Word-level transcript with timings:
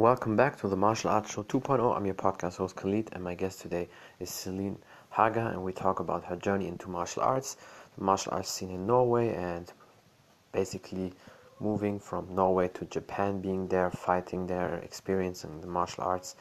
Welcome 0.00 0.34
back 0.34 0.58
to 0.60 0.68
the 0.68 0.76
Martial 0.76 1.10
Arts 1.10 1.34
Show 1.34 1.42
2.0. 1.42 1.94
I'm 1.94 2.06
your 2.06 2.14
podcast 2.14 2.56
host 2.56 2.74
Khalid, 2.74 3.10
and 3.12 3.22
my 3.22 3.34
guest 3.34 3.60
today 3.60 3.86
is 4.18 4.30
Celine 4.30 4.78
Haga, 5.10 5.48
and 5.48 5.62
we 5.62 5.74
talk 5.74 6.00
about 6.00 6.24
her 6.24 6.36
journey 6.36 6.68
into 6.68 6.88
martial 6.88 7.22
arts, 7.22 7.58
the 7.98 8.02
martial 8.02 8.32
arts 8.32 8.50
scene 8.50 8.70
in 8.70 8.86
Norway, 8.86 9.34
and 9.34 9.70
basically 10.52 11.12
moving 11.60 12.00
from 12.00 12.34
Norway 12.34 12.68
to 12.68 12.86
Japan, 12.86 13.42
being 13.42 13.68
there, 13.68 13.90
fighting 13.90 14.46
there, 14.46 14.76
experiencing 14.76 15.60
the 15.60 15.66
martial 15.66 16.04
arts 16.04 16.34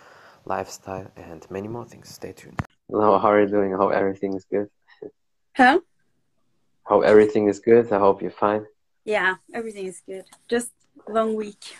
lifestyle, 0.45 1.11
and 1.17 1.45
many 1.51 1.67
more 1.67 1.83
things. 1.83 2.07
Stay 2.07 2.31
tuned. 2.31 2.61
Hello, 2.87 3.19
how 3.19 3.27
are 3.27 3.41
you 3.41 3.47
doing? 3.49 3.73
I 3.73 3.77
hope 3.77 3.91
everything 3.91 4.35
is 4.35 4.45
good. 4.45 4.69
Huh? 5.57 5.81
Hope 6.83 7.03
everything 7.03 7.49
is 7.49 7.59
good. 7.59 7.91
I 7.91 7.99
hope 7.99 8.21
you're 8.21 8.31
fine. 8.31 8.65
Yeah, 9.03 9.35
everything 9.53 9.87
is 9.87 10.01
good. 10.07 10.23
Just 10.47 10.71
long 11.09 11.35
week. 11.35 11.75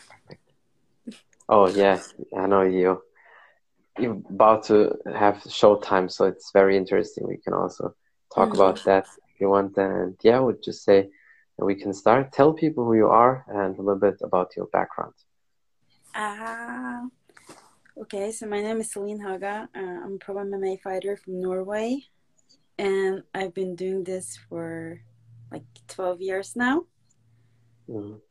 Oh 1.49 1.67
yeah, 1.67 1.99
I 2.37 2.47
know 2.47 2.61
you. 2.61 3.01
You're 3.99 4.21
about 4.29 4.63
to 4.65 4.95
have 5.05 5.35
showtime, 5.43 6.11
so 6.11 6.25
it's 6.25 6.51
very 6.53 6.77
interesting. 6.77 7.27
We 7.27 7.37
can 7.37 7.53
also 7.53 7.95
talk 8.33 8.53
Mm-hmm. 8.53 8.55
about 8.55 8.83
that 8.85 9.05
if 9.33 9.41
you 9.41 9.49
want. 9.49 9.77
And 9.77 10.17
yeah, 10.23 10.37
I 10.37 10.41
would 10.41 10.63
just 10.63 10.83
say 10.85 11.09
that 11.57 11.65
we 11.65 11.75
can 11.75 11.93
start. 11.93 12.31
Tell 12.33 12.53
people 12.53 12.85
who 12.85 12.95
you 12.95 13.07
are 13.09 13.45
and 13.49 13.77
a 13.77 13.81
little 13.81 13.99
bit 13.99 14.21
about 14.23 14.55
your 14.57 14.67
background. 14.67 15.15
Ah. 16.15 17.05
okay, 18.01 18.31
so 18.31 18.47
my 18.47 18.61
name 18.61 18.81
is 18.81 18.91
Celine 18.91 19.19
Haga. 19.21 19.69
Uh, 19.75 19.79
I'm 20.05 20.15
a 20.15 20.17
pro 20.19 20.35
MMA 20.35 20.77
fighter 20.77 21.17
from 21.17 21.41
Norway, 21.41 22.05
and 22.77 23.23
I've 23.35 23.53
been 23.55 23.75
doing 23.75 24.03
this 24.05 24.37
for 24.49 25.01
like 25.51 25.65
12 25.87 26.21
years 26.21 26.55
now. 26.55 26.85
Mm. 27.89 28.21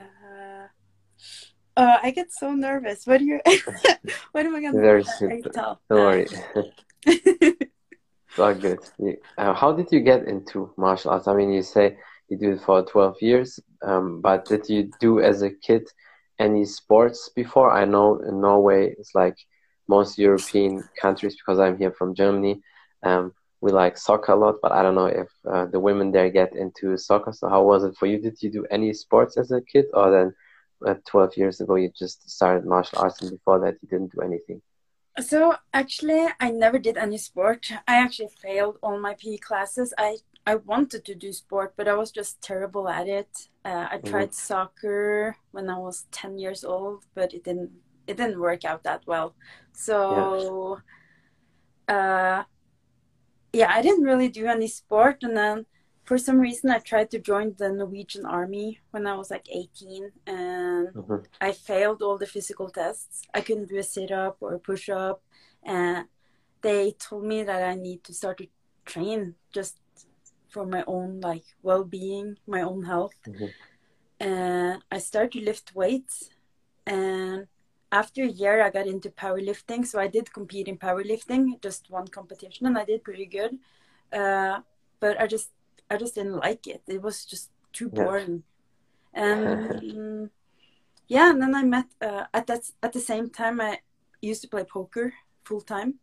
Uh, 1.79 1.97
I 2.03 2.11
get 2.11 2.33
so 2.33 2.53
nervous. 2.55 3.07
What 3.07 3.19
do 3.19 3.25
you? 3.25 3.41
what 4.33 4.45
am 4.45 4.57
I 4.57 4.61
gonna 4.63 4.81
Very 4.81 5.05
simple. 5.05 5.53
can. 5.53 5.77
Don't 5.89 6.01
worry. 6.07 6.27
It's 7.07 7.71
all 8.39 8.53
good. 8.53 8.81
Uh, 9.39 9.55
how 9.55 9.73
did 9.73 9.87
you 9.93 10.01
get 10.01 10.27
into 10.27 10.73
martial 10.77 11.13
arts? 11.13 11.29
I 11.29 11.35
mean, 11.35 11.53
you 11.53 11.63
say 11.63 11.97
you 12.29 12.37
do 12.37 12.51
it 12.55 12.63
for 12.63 12.85
12 12.85 13.23
years, 13.23 13.61
um, 13.83 14.21
but 14.21 14.45
did 14.47 14.69
you 14.69 14.91
do 14.99 15.21
as 15.21 15.43
a 15.43 15.51
kid 15.51 15.89
any 16.41 16.65
sports 16.65 17.31
before? 17.37 17.71
I 17.71 17.85
know 17.85 18.19
in 18.29 18.41
Norway, 18.41 18.97
it's 18.99 19.15
like 19.15 19.37
most 19.87 20.19
European 20.19 20.83
countries, 21.01 21.37
because 21.37 21.61
I'm 21.61 21.79
here 21.79 21.93
from 21.93 22.13
Germany, 22.13 22.61
um, 23.05 23.33
we 23.61 23.71
like 23.71 23.97
soccer 23.97 24.33
a 24.33 24.37
lot, 24.37 24.57
but 24.61 24.73
I 24.73 24.83
don't 24.83 24.97
know 24.97 25.07
if 25.07 25.29
uh, 25.49 25.67
the 25.67 25.79
women 25.79 26.11
there 26.11 26.29
get 26.29 26.57
into 26.57 26.97
soccer. 26.97 27.33
So, 27.33 27.49
how 27.49 27.63
was 27.63 27.85
it 27.85 27.97
for 27.97 28.07
you? 28.07 28.19
Did 28.19 28.43
you 28.43 28.51
do 28.51 28.67
any 28.69 28.93
sports 28.93 29.37
as 29.37 29.53
a 29.53 29.61
kid, 29.61 29.87
or 29.95 30.11
then 30.11 30.35
uh, 30.87 30.95
12 31.07 31.37
years 31.37 31.61
ago 31.61 31.77
you 31.77 31.91
just 31.97 32.29
started 32.31 32.65
martial 32.65 32.99
arts, 32.99 33.21
and 33.23 33.31
before 33.31 33.59
that 33.61 33.77
you 33.83 33.89
didn't 33.89 34.13
do 34.13 34.21
anything? 34.21 34.63
So 35.21 35.57
actually, 35.75 36.29
I 36.39 36.51
never 36.51 36.79
did 36.79 36.97
any 36.97 37.19
sport. 37.19 37.73
I 37.89 37.97
actually 37.97 38.29
failed 38.41 38.79
all 38.83 38.99
my 39.01 39.15
PE 39.15 39.39
classes. 39.39 39.93
I 39.99 40.19
I 40.47 40.55
wanted 40.55 41.05
to 41.05 41.15
do 41.15 41.33
sport, 41.33 41.75
but 41.77 41.89
I 41.89 41.95
was 41.95 42.11
just 42.11 42.41
terrible 42.41 42.89
at 42.89 43.07
it. 43.07 43.49
Uh, 43.65 43.87
I 43.91 43.99
tried 43.99 44.33
soccer 44.33 45.37
when 45.51 45.69
I 45.69 45.77
was 45.79 46.07
ten 46.11 46.39
years 46.39 46.65
old, 46.65 47.05
but 47.15 47.35
it 47.35 47.45
didn't 47.45 47.73
it 48.07 48.17
didn't 48.17 48.41
work 48.41 48.65
out 48.65 48.85
that 48.85 49.03
well. 49.07 49.35
So, 49.73 50.81
uh, 51.89 52.45
yeah, 53.53 53.71
I 53.71 53.83
didn't 53.83 54.05
really 54.05 54.29
do 54.29 54.47
any 54.47 54.69
sport, 54.69 55.23
and 55.23 55.37
then 55.37 55.67
for 56.09 56.17
some 56.27 56.39
reason 56.49 56.71
I 56.71 56.79
tried 56.79 57.11
to 57.11 57.19
join 57.31 57.47
the 57.61 57.69
Norwegian 57.81 58.25
army 58.39 58.69
when 58.93 59.05
I 59.07 59.15
was 59.21 59.31
like 59.35 59.47
eighteen, 59.59 60.05
and 60.27 60.89
Mhm. 60.95 61.21
I 61.49 61.51
failed 61.71 62.01
all 62.05 62.19
the 62.19 62.33
physical 62.37 62.69
tests. 62.81 63.17
I 63.39 63.41
couldn't 63.47 63.69
do 63.73 63.79
a 63.85 63.87
sit 63.95 64.11
up 64.25 64.35
or 64.45 64.51
a 64.55 64.65
push 64.71 64.87
up. 64.89 65.19
And 65.63 66.09
they 66.67 66.83
told 67.07 67.25
me 67.33 67.39
that 67.51 67.63
I 67.73 67.75
need 67.87 68.01
to 68.05 68.13
start 68.21 68.37
to 68.39 68.47
train 68.93 69.21
just 69.57 69.75
for 70.53 70.65
my 70.75 70.83
own 70.95 71.11
like 71.29 71.47
well 71.69 71.85
being, 71.99 72.29
my 72.55 72.63
own 72.71 72.83
health. 72.93 73.19
Mhm. 73.27 73.51
And 74.31 74.77
I 74.97 74.99
started 75.09 75.33
to 75.33 75.45
lift 75.51 75.67
weights. 75.81 76.15
And 76.87 77.39
after 78.01 78.23
a 78.25 78.35
year, 78.43 78.57
I 78.67 78.71
got 78.79 78.87
into 78.95 79.11
powerlifting. 79.25 79.83
So 79.91 79.97
I 80.01 80.09
did 80.17 80.27
compete 80.39 80.69
in 80.73 80.79
powerlifting, 80.87 81.43
just 81.67 81.83
one 81.99 82.09
competition, 82.19 82.63
and 82.69 82.77
I 82.83 82.85
did 82.91 83.01
pretty 83.09 83.29
good. 83.39 83.53
Uh, 84.21 84.57
but 85.01 85.15
I 85.23 85.27
just, 85.37 85.49
I 85.91 85.97
just 85.97 86.15
didn't 86.15 86.37
like 86.37 86.67
it. 86.67 86.83
It 86.87 87.03
was 87.03 87.25
just 87.25 87.51
too 87.73 87.89
boring. 87.89 88.45
And 89.15 89.73
yeah, 91.09 91.31
and 91.31 91.43
then 91.43 91.55
I 91.55 91.63
met 91.65 91.87
uh, 92.01 92.25
at 92.35 92.47
that 92.49 92.71
at 92.83 92.93
the 92.93 93.01
same 93.01 93.31
time 93.31 93.61
I 93.61 93.81
used 94.21 94.43
to 94.43 94.49
play 94.49 94.65
poker 94.65 95.15
full 95.45 95.61
time, 95.63 95.95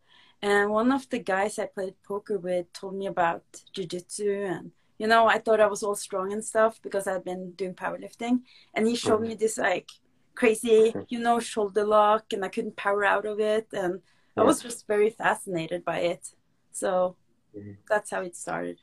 and 0.41 0.71
one 0.71 0.91
of 0.91 1.09
the 1.09 1.19
guys 1.19 1.59
I 1.59 1.67
played 1.67 1.95
poker 2.03 2.37
with 2.37 2.71
told 2.73 2.95
me 2.95 3.07
about 3.07 3.43
jujitsu, 3.75 4.49
and 4.49 4.71
you 4.97 5.07
know 5.07 5.27
I 5.27 5.39
thought 5.39 5.61
I 5.61 5.67
was 5.67 5.83
all 5.83 5.95
strong 5.95 6.33
and 6.33 6.43
stuff 6.43 6.79
because 6.81 7.07
I'd 7.07 7.23
been 7.25 7.51
doing 7.51 7.75
powerlifting, 7.75 8.41
and 8.73 8.87
he 8.87 8.95
showed 8.95 9.21
Mhm. 9.21 9.27
me 9.27 9.35
this 9.35 9.57
like 9.57 9.89
crazy, 10.35 10.97
you 11.09 11.19
know, 11.19 11.39
shoulder 11.39 11.85
lock, 11.85 12.33
and 12.33 12.43
I 12.43 12.49
couldn't 12.49 12.75
power 12.75 13.05
out 13.05 13.25
of 13.25 13.39
it, 13.39 13.67
and 13.73 14.01
I 14.37 14.43
was 14.43 14.61
just 14.61 14.87
very 14.87 15.09
fascinated 15.11 15.85
by 15.85 15.99
it. 15.99 16.33
So 16.71 17.15
Mhm. 17.53 17.77
that's 17.89 18.11
how 18.11 18.21
it 18.21 18.35
started. 18.35 18.79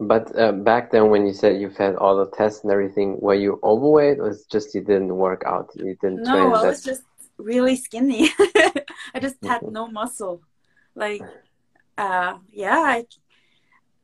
But 0.00 0.38
uh, 0.38 0.52
back 0.52 0.92
then, 0.92 1.10
when 1.10 1.26
you 1.26 1.32
said 1.32 1.60
you've 1.60 1.76
had 1.76 1.96
all 1.96 2.16
the 2.16 2.30
tests 2.30 2.62
and 2.62 2.72
everything, 2.72 3.18
were 3.20 3.34
you 3.34 3.58
overweight, 3.64 4.20
or 4.20 4.28
it's 4.28 4.44
just 4.44 4.74
you 4.74 4.80
didn't 4.80 5.16
work 5.16 5.42
out? 5.44 5.70
You 5.74 5.96
didn't 6.00 6.24
No, 6.24 6.32
train 6.32 6.50
I 6.50 6.62
that? 6.62 6.68
was 6.68 6.82
just 6.84 7.02
really 7.36 7.74
skinny. 7.76 8.30
I 9.14 9.18
just 9.20 9.44
had 9.44 9.62
no 9.62 9.88
muscle. 9.88 10.42
Like, 10.94 11.22
uh, 11.96 12.38
yeah, 12.52 12.78
I, 12.78 13.06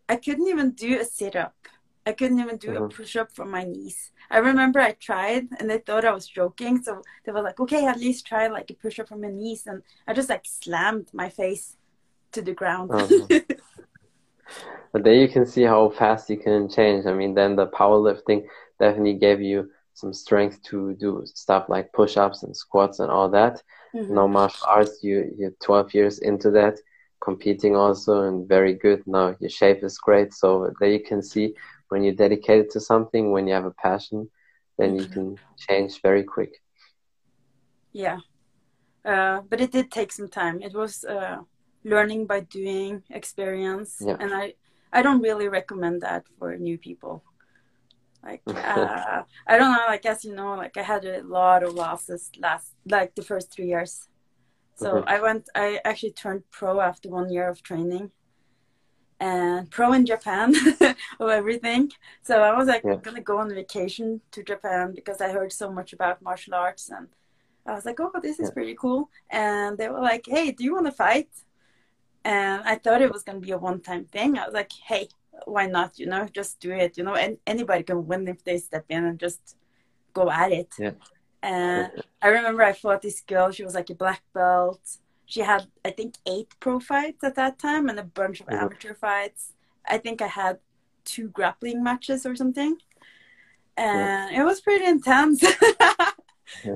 I 0.09 0.17
couldn't 0.17 0.49
even 0.49 0.73
do 0.73 1.01
a 1.01 1.05
sit 1.05 1.37
up. 1.37 1.55
I 2.07 2.13
couldn't 2.13 2.41
even 2.41 2.59
do 2.59 2.73
a 2.77 2.81
Mhm. 2.81 2.95
push 2.95 3.17
up 3.17 3.33
from 3.33 3.51
my 3.51 3.65
knees. 3.65 4.11
I 4.31 4.39
remember 4.39 4.81
I 4.81 4.93
tried 4.93 5.49
and 5.59 5.71
they 5.71 5.79
thought 5.79 6.05
I 6.05 6.13
was 6.13 6.27
joking. 6.27 6.83
So 6.83 7.03
they 7.25 7.33
were 7.33 7.41
like, 7.43 7.61
okay, 7.61 7.87
at 7.87 7.99
least 7.99 8.27
try 8.27 8.47
like 8.49 8.71
a 8.71 8.75
push 8.75 8.99
up 8.99 9.09
from 9.09 9.23
your 9.23 9.33
knees. 9.33 9.67
And 9.67 9.83
I 10.07 10.13
just 10.13 10.29
like 10.29 10.45
slammed 10.45 11.09
my 11.15 11.31
face 11.31 11.77
to 12.33 12.43
the 12.43 12.53
ground. 12.53 12.91
Mhm. 12.91 13.45
But 14.93 15.03
there 15.05 15.15
you 15.15 15.29
can 15.29 15.47
see 15.47 15.63
how 15.63 15.91
fast 15.91 16.31
you 16.31 16.37
can 16.39 16.69
change. 16.69 17.07
I 17.07 17.13
mean, 17.13 17.35
then 17.35 17.57
the 17.57 17.67
powerlifting 17.67 18.47
definitely 18.79 19.15
gave 19.15 19.41
you 19.41 19.71
some 19.95 20.13
strength 20.13 20.63
to 20.65 20.95
do 20.95 21.23
stuff 21.25 21.69
like 21.69 21.93
push-ups 21.93 22.43
and 22.43 22.57
squats 22.57 23.01
and 23.01 23.11
all 23.11 23.29
that. 23.31 23.63
Mhm. 23.95 24.11
Now 24.11 24.27
martial 24.27 24.67
arts, 24.69 25.03
you 25.03 25.33
you're 25.39 25.55
12 25.63 25.95
years 25.95 26.19
into 26.19 26.51
that, 26.53 26.79
competing 27.21 27.75
also 27.77 28.23
and 28.23 28.49
very 28.49 28.75
good. 28.75 29.03
Now 29.07 29.37
your 29.41 29.51
shape 29.51 29.83
is 29.83 29.99
great. 29.99 30.33
So 30.33 30.73
there 30.81 30.91
you 30.91 31.01
can 31.01 31.23
see 31.23 31.55
when 31.89 32.03
you're 32.03 32.15
dedicated 32.15 32.71
to 32.71 32.81
something, 32.81 33.33
when 33.33 33.47
you 33.47 33.55
have 33.55 33.67
a 33.67 33.71
passion, 33.83 34.31
then 34.79 34.97
you 34.97 35.05
Mhm. 35.05 35.13
can 35.13 35.39
change 35.57 36.01
very 36.03 36.25
quick. 36.25 36.53
Yeah. 37.93 38.19
Uh, 39.05 39.43
but 39.49 39.61
it 39.61 39.71
did 39.71 39.91
take 39.91 40.13
some 40.13 40.29
time. 40.29 40.61
It 40.63 40.75
was 40.75 41.05
uh, 41.05 41.39
learning 41.85 42.27
by 42.27 42.41
doing 42.41 43.03
experience. 43.11 43.97
Yeah. 44.01 44.17
And 44.21 44.35
I, 44.35 44.55
I 44.93 45.03
don't 45.03 45.23
really 45.23 45.49
recommend 45.49 46.03
that 46.03 46.25
for 46.39 46.57
new 46.57 46.79
people. 46.79 47.25
Like, 48.23 48.43
uh, 48.49 49.23
I 49.47 49.59
don't 49.59 49.73
know, 49.73 49.85
like, 49.87 50.07
as 50.07 50.25
you 50.25 50.35
know, 50.35 50.55
like 50.57 50.77
I 50.77 50.83
had 50.83 51.05
a 51.05 51.23
lot 51.23 51.63
of 51.63 51.75
losses 51.75 52.31
last, 52.39 52.73
like 52.89 53.15
the 53.15 53.23
first 53.23 53.53
three 53.53 53.67
years. 53.67 54.09
So 54.77 55.03
Mhm. 55.03 55.05
I 55.07 55.21
went, 55.21 55.49
I 55.55 55.81
actually 55.85 56.13
turned 56.13 56.45
pro 56.51 56.81
after 56.81 57.11
one 57.11 57.31
year 57.31 57.49
of 57.49 57.63
training 57.63 58.13
and 59.21 59.71
pro 59.71 59.93
in 59.93 60.07
Japan 60.07 60.55
of 61.21 61.29
everything. 61.29 61.91
So 62.23 62.41
I 62.43 62.57
was 62.57 62.69
like 62.69 62.85
Yeah. 62.85 62.97
gonna 63.03 63.21
go 63.21 63.39
on 63.39 63.49
vacation 63.55 64.21
to 64.33 64.43
Japan 64.43 64.93
because 64.95 65.21
I 65.21 65.31
heard 65.31 65.53
so 65.53 65.71
much 65.71 65.93
about 65.93 66.23
martial 66.23 66.55
arts 66.55 66.91
and 66.91 67.09
I 67.67 67.73
was 67.75 67.85
like, 67.87 68.01
oh, 68.01 68.13
this 68.23 68.39
is 68.41 68.49
Yeah. 68.49 68.55
pretty 68.55 68.75
cool. 68.75 69.11
And 69.31 69.79
they 69.79 69.89
were 69.89 70.01
like, 70.01 70.27
hey, 70.27 70.53
do 70.53 70.65
you 70.65 70.75
want 70.75 70.87
to 70.87 70.93
fight? 70.93 71.31
And 72.25 72.63
I 72.65 72.77
thought 72.77 73.03
it 73.03 73.13
was 73.13 73.23
going 73.23 73.41
to 73.41 73.47
be 73.47 73.53
a 73.53 73.59
one 73.59 73.81
time 73.81 74.05
thing. 74.07 74.39
I 74.39 74.45
was 74.47 74.55
like, 74.55 74.73
hey, 74.73 75.09
why 75.45 75.67
not? 75.67 75.99
You 75.99 76.07
know, 76.07 76.27
just 76.33 76.59
do 76.61 76.71
it. 76.73 76.97
You 76.97 77.05
know, 77.05 77.15
and 77.15 77.39
anybody 77.47 77.83
can 77.83 78.07
win 78.07 78.27
if 78.29 78.43
they 78.45 78.59
step 78.59 78.87
in 78.89 79.05
and 79.05 79.19
just 79.19 79.57
go 80.15 80.31
at 80.31 80.53
it. 80.53 80.73
Yeah. 80.79 80.93
And 81.43 81.91
I 82.23 82.29
remember 82.29 82.63
I 82.63 82.73
fought 82.73 83.03
this 83.03 83.21
girl. 83.21 83.51
She 83.51 83.65
was 83.65 83.75
like 83.75 83.91
a 83.91 83.95
black 83.95 84.23
belt. 84.33 84.81
She 85.27 85.41
had, 85.41 85.67
I 85.85 85.91
think, 85.91 86.15
eight 86.27 86.49
pro 86.61 86.81
fights 86.81 87.23
at 87.25 87.35
that 87.35 87.59
time 87.59 87.89
and 87.91 87.99
a 87.99 88.05
bunch 88.05 88.41
of 88.41 88.47
Mhm. 88.47 88.63
amateur 88.63 88.95
fights. 88.95 89.53
I 89.87 89.99
think 89.99 90.23
I 90.23 90.29
had 90.29 90.59
two 91.05 91.29
grappling 91.29 91.83
matches 91.83 92.25
or 92.25 92.35
something. 92.35 92.79
And 93.77 94.35
it 94.35 94.45
was 94.45 94.61
pretty 94.61 94.87
intense. 94.87 95.45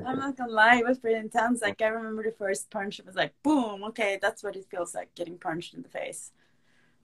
I'm 0.03 0.17
not 0.19 0.37
gonna 0.37 0.51
lie, 0.51 0.77
it 0.77 0.85
was 0.87 0.99
pretty 0.99 1.17
intense. 1.19 1.61
Like 1.61 1.81
I 1.81 1.87
remember 1.87 2.23
the 2.23 2.31
first 2.31 2.69
punch, 2.71 2.99
it 2.99 3.05
was 3.05 3.15
like 3.15 3.33
boom, 3.43 3.83
okay, 3.85 4.19
that's 4.21 4.43
what 4.43 4.55
it 4.55 4.65
feels 4.71 4.95
like 4.95 5.13
getting 5.15 5.37
punched 5.37 5.73
in 5.73 5.81
the 5.83 5.89
face. 5.89 6.31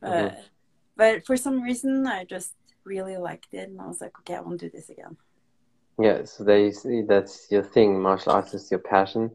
Uh, 0.03 0.31
Mhm. 0.31 0.35
but 0.97 1.25
for 1.25 1.37
some 1.37 1.61
reason, 1.61 2.07
I 2.07 2.25
just 2.25 2.53
really 2.85 3.17
liked 3.17 3.53
it, 3.53 3.69
and 3.69 3.81
I 3.81 3.87
was 3.87 4.01
like, 4.01 4.17
okay, 4.19 4.35
I 4.35 4.41
want 4.41 4.59
to 4.61 4.69
do 4.69 4.77
this 4.77 4.89
again. 4.89 5.17
Yeah, 5.99 6.23
so 6.25 6.43
there 6.43 6.59
you 6.59 6.71
see 6.71 7.01
that's 7.03 7.47
your 7.51 7.63
thing. 7.63 8.01
Martial 8.01 8.33
arts 8.33 8.53
is 8.53 8.69
your 8.71 8.79
passion. 8.81 9.31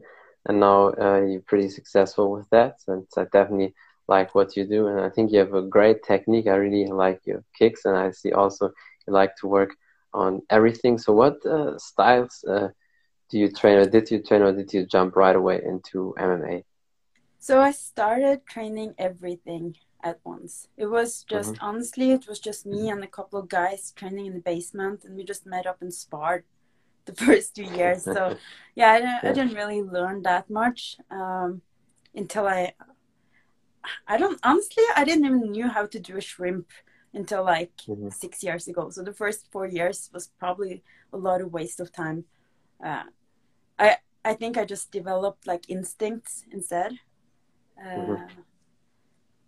and 0.47 0.59
now 0.59 0.89
uh, 0.99 1.21
you're 1.21 1.41
pretty 1.47 1.69
successful 1.69 2.31
with 2.31 2.49
that. 2.51 2.77
And 2.87 3.05
I 3.17 3.25
definitely 3.31 3.73
like 4.07 4.33
what 4.35 4.55
you 4.57 4.65
do, 4.65 4.87
and 4.87 4.99
I 5.01 5.09
think 5.09 5.31
you 5.31 5.39
have 5.39 5.53
a 5.53 5.61
great 5.61 6.03
technique. 6.03 6.47
I 6.47 6.55
really 6.55 6.87
like 6.91 7.21
your 7.25 7.43
kicks, 7.57 7.85
and 7.85 7.95
I 7.97 8.11
see 8.11 8.31
also 8.33 8.71
you 9.07 9.13
like 9.13 9.35
to 9.37 9.47
work 9.47 9.75
on 10.13 10.41
everything. 10.49 10.97
So, 10.97 11.13
what 11.13 11.45
uh, 11.45 11.77
styles 11.77 12.43
uh, 12.47 12.69
do 13.31 13.39
you 13.39 13.49
train, 13.49 13.77
or 13.77 13.85
did 13.85 14.11
you 14.11 14.21
train, 14.21 14.41
or 14.41 14.51
did 14.51 14.73
you 14.73 14.85
jump 14.85 15.15
right 15.15 15.35
away 15.35 15.61
into 15.63 16.13
MMA? 16.17 16.63
So 17.39 17.61
I 17.61 17.71
started 17.71 18.45
training 18.45 18.93
everything 18.97 19.75
at 20.03 20.19
once. 20.23 20.67
It 20.77 20.87
was 20.87 21.23
just 21.23 21.53
mm-hmm. 21.53 21.65
honestly, 21.65 22.11
it 22.11 22.27
was 22.27 22.39
just 22.39 22.65
me 22.65 22.89
and 22.89 23.03
a 23.03 23.07
couple 23.07 23.39
of 23.39 23.49
guys 23.49 23.93
training 23.95 24.25
in 24.27 24.33
the 24.33 24.39
basement, 24.39 25.05
and 25.05 25.15
we 25.15 25.23
just 25.23 25.45
met 25.45 25.65
up 25.65 25.81
and 25.81 25.93
sparred 25.93 26.43
the 27.05 27.15
first 27.25 27.55
two 27.55 27.63
years. 27.63 28.03
So 28.03 28.35
yeah, 28.75 28.91
I 28.91 28.99
didn't, 28.99 29.23
I 29.23 29.31
didn't 29.33 29.55
really 29.55 29.81
learn 29.81 30.21
that 30.23 30.49
much 30.49 30.97
um, 31.09 31.61
until 32.13 32.47
I. 32.47 32.73
I 34.07 34.17
don't 34.17 34.39
honestly. 34.43 34.83
I 34.95 35.03
didn't 35.05 35.25
even 35.25 35.51
knew 35.51 35.67
how 35.67 35.87
to 35.87 35.99
do 35.99 36.17
a 36.17 36.21
shrimp 36.21 36.67
until 37.13 37.43
like 37.43 37.75
mm-hmm. 37.87 38.09
six 38.09 38.43
years 38.43 38.67
ago. 38.67 38.89
So 38.89 39.03
the 39.03 39.13
first 39.13 39.47
four 39.51 39.65
years 39.65 40.09
was 40.13 40.27
probably 40.37 40.83
a 41.11 41.17
lot 41.17 41.41
of 41.41 41.51
waste 41.51 41.79
of 41.79 41.91
time. 41.91 42.25
Uh, 42.83 43.03
I 43.81 43.97
I 44.23 44.33
think 44.35 44.57
I 44.57 44.65
just 44.65 44.91
developed 44.91 45.47
like 45.47 45.69
instincts 45.69 46.45
instead. 46.51 46.91
Uh, 47.79 47.89
mm-hmm. 47.89 48.41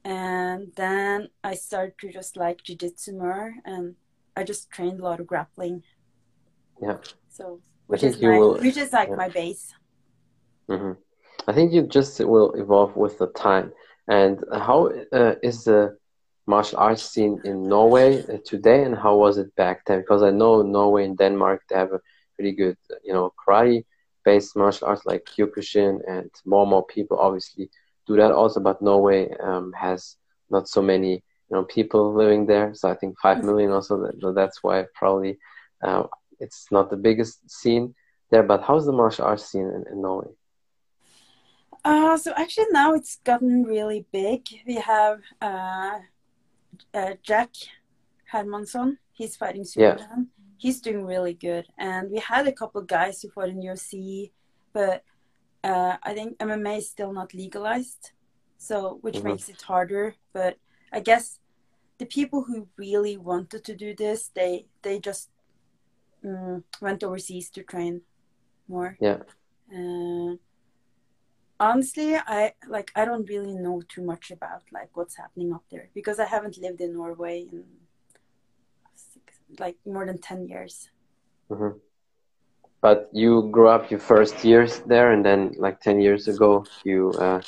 And 0.06 0.72
then 0.76 1.30
I 1.44 1.54
started 1.54 1.96
to 2.00 2.12
just 2.12 2.36
like 2.36 2.64
jiu-jitsu 2.64 3.14
more 3.14 3.54
and 3.64 3.96
I 4.36 4.44
just 4.44 4.70
trained 4.72 5.00
a 5.00 5.04
lot 5.04 5.20
of 5.20 5.28
grappling. 5.28 5.84
Yeah. 6.82 6.98
So 7.30 7.62
which 7.88 8.04
is 8.04 8.22
my, 8.22 8.40
will, 8.40 8.58
which 8.58 8.78
is 8.78 8.92
like 8.92 9.10
yeah. 9.10 9.16
my 9.16 9.30
base. 9.30 9.74
Mm-hmm. 10.68 10.94
I 11.48 11.54
think 11.54 11.74
you 11.74 11.84
just 11.84 12.20
will 12.20 12.52
evolve 12.54 12.96
with 12.96 13.18
the 13.20 13.28
time. 13.28 13.72
And 14.08 14.44
how 14.52 14.92
uh, 15.12 15.36
is 15.42 15.64
the 15.64 15.98
martial 16.46 16.80
arts 16.80 17.04
scene 17.04 17.40
in 17.46 17.64
Norway 17.64 18.24
uh, 18.24 18.38
today, 18.46 18.84
and 18.84 18.96
how 18.96 19.16
was 19.16 19.38
it 19.38 19.56
back 19.56 19.86
then? 19.86 20.00
Because 20.00 20.24
I 20.24 20.32
know 20.32 20.62
Norway 20.62 21.06
and 21.06 21.18
Denmark 21.18 21.62
they 21.70 21.76
have 21.76 21.94
a 21.94 22.02
pretty 22.36 22.52
good, 22.52 22.78
you 23.04 23.14
know, 23.14 23.34
karate-based 24.24 24.56
martial 24.56 24.88
arts 24.88 25.06
like 25.06 25.26
Kyokushin, 25.26 26.00
and 26.08 26.30
more 26.46 26.62
and 26.62 26.70
more 26.70 26.86
people 26.86 27.18
obviously 27.20 27.70
do 28.08 28.16
that 28.16 28.32
also. 28.32 28.60
But 28.60 28.82
Norway 28.82 29.32
um, 29.40 29.74
has 29.74 30.18
not 30.50 30.68
so 30.68 30.82
many, 30.82 31.12
you 31.12 31.22
know, 31.52 31.64
people 31.64 32.14
living 32.14 32.46
there. 32.46 32.74
So 32.74 32.90
I 32.90 32.96
think 32.96 33.20
five 33.20 33.44
million 33.44 33.72
also. 33.72 34.12
So 34.22 34.34
that's 34.34 34.64
why 34.64 34.86
probably 34.94 35.40
uh, 35.84 36.04
it's 36.40 36.68
not 36.72 36.90
the 36.90 36.98
biggest 36.98 37.50
scene 37.50 37.96
there. 38.32 38.44
But 38.44 38.64
how's 38.64 38.86
the 38.86 38.92
martial 38.92 39.26
arts 39.26 39.46
scene 39.46 39.68
in, 39.68 39.86
in 39.92 40.02
Norway? 40.02 40.30
Uh, 41.86 42.18
so 42.18 42.34
actually 42.38 42.68
now 42.72 42.94
it's 42.94 43.18
gotten 43.26 43.64
really 43.64 44.06
big. 44.12 44.48
We 44.66 44.76
have 44.76 45.20
uh, 45.42 46.00
uh, 46.94 47.14
Jack 47.22 47.50
Hermansson. 48.32 48.98
He's 49.12 49.36
fighting 49.36 49.66
Superman. 49.66 50.30
He's 50.58 50.82
doing 50.82 51.06
really 51.06 51.34
good. 51.34 51.68
And 51.78 52.12
we 52.12 52.20
had 52.20 52.48
a 52.48 52.52
couple 52.52 52.82
of 52.82 52.88
guys 52.88 53.22
who 53.22 53.30
fought 53.30 53.50
in 53.50 53.62
UFC, 53.62 54.32
but 54.74 55.04
uh, 55.64 55.98
I 56.04 56.14
think 56.14 56.38
MMA 56.38 56.78
is 56.78 56.90
still 56.90 57.14
not 57.14 57.34
legalized, 57.34 58.12
so 58.58 59.00
which 59.02 59.16
mm-hmm. 59.16 59.30
makes 59.30 59.50
it 59.50 59.62
harder. 59.62 60.16
But 60.34 60.58
I 60.92 61.00
guess 61.00 61.40
the 61.98 62.06
people 62.06 62.44
who 62.44 62.68
really 62.78 63.18
wanted 63.18 63.64
to 63.66 63.76
do 63.76 63.96
this, 63.96 64.30
they 64.34 64.66
they 64.82 65.00
just 65.00 65.30
um, 66.26 66.64
went 66.82 67.04
overseas 67.04 67.50
to 67.52 67.64
train 67.64 68.02
more. 68.68 68.98
Yeah. 69.00 69.20
Uh, 69.74 70.36
honestly 71.60 72.16
i 72.16 72.52
like 72.68 72.92
i 72.96 73.06
don't 73.06 73.30
really 73.30 73.54
know 73.54 73.82
too 73.88 74.04
much 74.04 74.32
about 74.32 74.64
like 74.72 74.90
what's 74.96 75.16
happening 75.16 75.54
up 75.54 75.64
there 75.72 75.90
because 75.94 76.20
i 76.20 76.26
haven't 76.26 76.58
lived 76.58 76.82
in 76.82 76.94
norway 76.94 77.46
in 77.52 77.64
like 79.60 79.78
more 79.86 80.06
than 80.06 80.18
10 80.18 80.48
years 80.48 80.90
mm-hmm. 81.50 81.78
but 82.82 83.10
you 83.14 83.50
grew 83.52 83.68
up 83.68 83.90
your 83.92 84.00
first 84.00 84.44
years 84.44 84.80
there 84.86 85.12
and 85.12 85.26
then 85.26 85.54
like 85.58 85.80
10 85.80 86.00
years 86.00 86.28
ago 86.28 86.66
you 86.84 87.12
uh, 87.20 87.42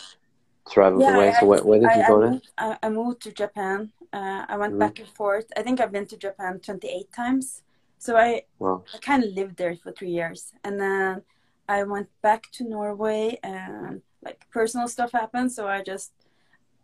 traveled 0.70 1.04
yeah, 1.04 1.16
away 1.16 1.30
I, 1.30 1.40
so 1.40 1.46
where, 1.46 1.64
where 1.64 1.80
did 1.80 1.90
I, 1.90 2.00
you 2.00 2.08
go 2.08 2.24
I 2.24 2.30
moved, 2.30 2.48
then 2.58 2.78
I, 2.82 2.90
moved 2.90 3.22
to 3.24 3.32
japan 3.32 3.92
uh, 4.14 4.46
i 4.48 4.58
went 4.58 4.74
mm-hmm. 4.74 4.80
back 4.80 5.00
and 5.00 5.08
forth 5.10 5.46
i 5.58 5.62
think 5.62 5.80
i've 5.80 5.92
been 5.92 6.08
to 6.08 6.18
japan 6.18 6.60
28 6.60 7.12
times 7.14 7.62
so 7.98 8.18
i 8.18 8.44
wow. 8.60 8.84
i 8.94 8.98
kind 8.98 9.24
of 9.24 9.32
lived 9.32 9.58
there 9.58 9.76
for 9.76 9.92
three 9.92 10.12
years 10.12 10.54
and 10.64 10.80
then 10.80 11.22
I 11.68 11.84
went 11.84 12.10
back 12.22 12.52
to 12.54 12.64
Norway 12.64 13.40
and 13.44 14.02
like 14.24 14.46
personal 14.52 14.88
stuff 14.88 15.12
happened. 15.12 15.52
So 15.52 15.68
I 15.68 15.82
just, 15.82 16.12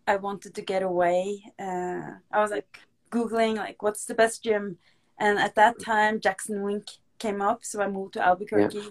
I 0.07 0.15
wanted 0.15 0.55
to 0.55 0.61
get 0.61 0.83
away. 0.83 1.43
Uh, 1.59 2.17
I 2.31 2.41
was 2.41 2.51
like 2.51 2.79
Googling 3.11 3.55
like, 3.55 3.81
what's 3.81 4.05
the 4.05 4.15
best 4.15 4.43
gym? 4.43 4.77
And 5.21 5.37
at 5.37 5.53
that 5.55 5.79
time, 5.79 6.19
Jackson 6.19 6.63
Wink 6.63 6.85
came 7.19 7.41
up. 7.43 7.63
So 7.63 7.79
I 7.81 7.87
moved 7.87 8.13
to 8.13 8.25
Albuquerque 8.25 8.79
yeah. 8.79 8.89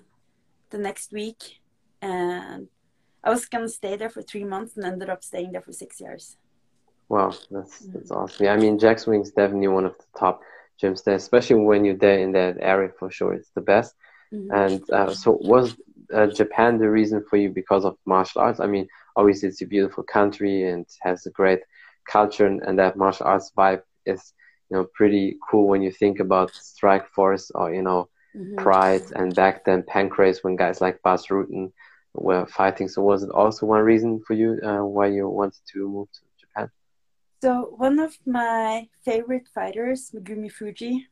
the 0.70 0.78
next 0.78 1.12
week. 1.12 1.58
And 2.00 2.68
I 3.24 3.30
was 3.30 3.46
going 3.46 3.64
to 3.64 3.68
stay 3.68 3.96
there 3.96 4.08
for 4.08 4.22
three 4.22 4.44
months 4.44 4.76
and 4.76 4.86
ended 4.86 5.10
up 5.10 5.24
staying 5.24 5.50
there 5.52 5.60
for 5.60 5.72
six 5.72 6.00
years. 6.00 6.36
Wow, 7.08 7.34
that's, 7.50 7.80
that's 7.80 8.12
awesome. 8.12 8.46
Yeah, 8.46 8.52
I 8.52 8.56
mean, 8.56 8.78
Jackson 8.78 9.10
Wink 9.10 9.26
is 9.26 9.32
definitely 9.32 9.66
one 9.66 9.84
of 9.84 9.98
the 9.98 10.04
top 10.16 10.40
gyms 10.80 11.02
there, 11.02 11.16
especially 11.16 11.56
when 11.56 11.84
you're 11.84 11.96
there 11.96 12.20
in 12.20 12.30
that 12.32 12.58
area 12.60 12.90
for 12.96 13.10
sure. 13.10 13.34
It's 13.34 13.50
the 13.50 13.60
best. 13.60 13.96
Mm-hmm. 14.32 14.54
And 14.54 14.90
uh, 14.90 15.12
so, 15.12 15.36
was 15.40 15.76
uh, 16.14 16.28
Japan 16.28 16.78
the 16.78 16.88
reason 16.88 17.24
for 17.28 17.36
you 17.38 17.50
because 17.50 17.84
of 17.84 17.96
martial 18.06 18.42
arts? 18.42 18.60
I 18.60 18.68
mean, 18.68 18.86
obviously 19.16 19.48
it's 19.48 19.60
a 19.60 19.66
beautiful 19.66 20.04
country 20.04 20.68
and 20.68 20.86
has 21.02 21.26
a 21.26 21.30
great 21.30 21.60
culture, 22.08 22.46
and, 22.46 22.62
and 22.62 22.78
that 22.78 22.96
martial 22.96 23.26
arts 23.26 23.50
vibe 23.58 23.82
is, 24.06 24.32
you 24.70 24.76
know, 24.76 24.86
pretty 24.94 25.36
cool 25.48 25.66
when 25.66 25.82
you 25.82 25.90
think 25.90 26.20
about 26.20 26.52
Strikeforce 26.52 27.50
or 27.54 27.74
you 27.74 27.82
know, 27.82 28.08
mm-hmm. 28.36 28.56
Pride, 28.56 29.02
and 29.16 29.34
back 29.34 29.64
then 29.64 29.82
Pancrase 29.82 30.42
when 30.42 30.56
guys 30.56 30.80
like 30.80 31.02
Bas 31.02 31.26
Rutten 31.26 31.72
were 32.14 32.46
fighting. 32.46 32.88
So, 32.88 33.02
was 33.02 33.22
it 33.22 33.30
also 33.30 33.66
one 33.66 33.82
reason 33.82 34.20
for 34.26 34.34
you 34.34 34.60
uh, 34.62 34.84
why 34.84 35.06
you 35.06 35.28
wanted 35.28 35.60
to 35.72 35.88
move 35.88 36.08
to 36.12 36.20
Japan? 36.40 36.70
So, 37.42 37.74
one 37.76 37.98
of 37.98 38.16
my 38.26 38.88
favorite 39.04 39.48
fighters, 39.54 40.10
Megumi 40.14 40.52
Fujii, 40.52 41.06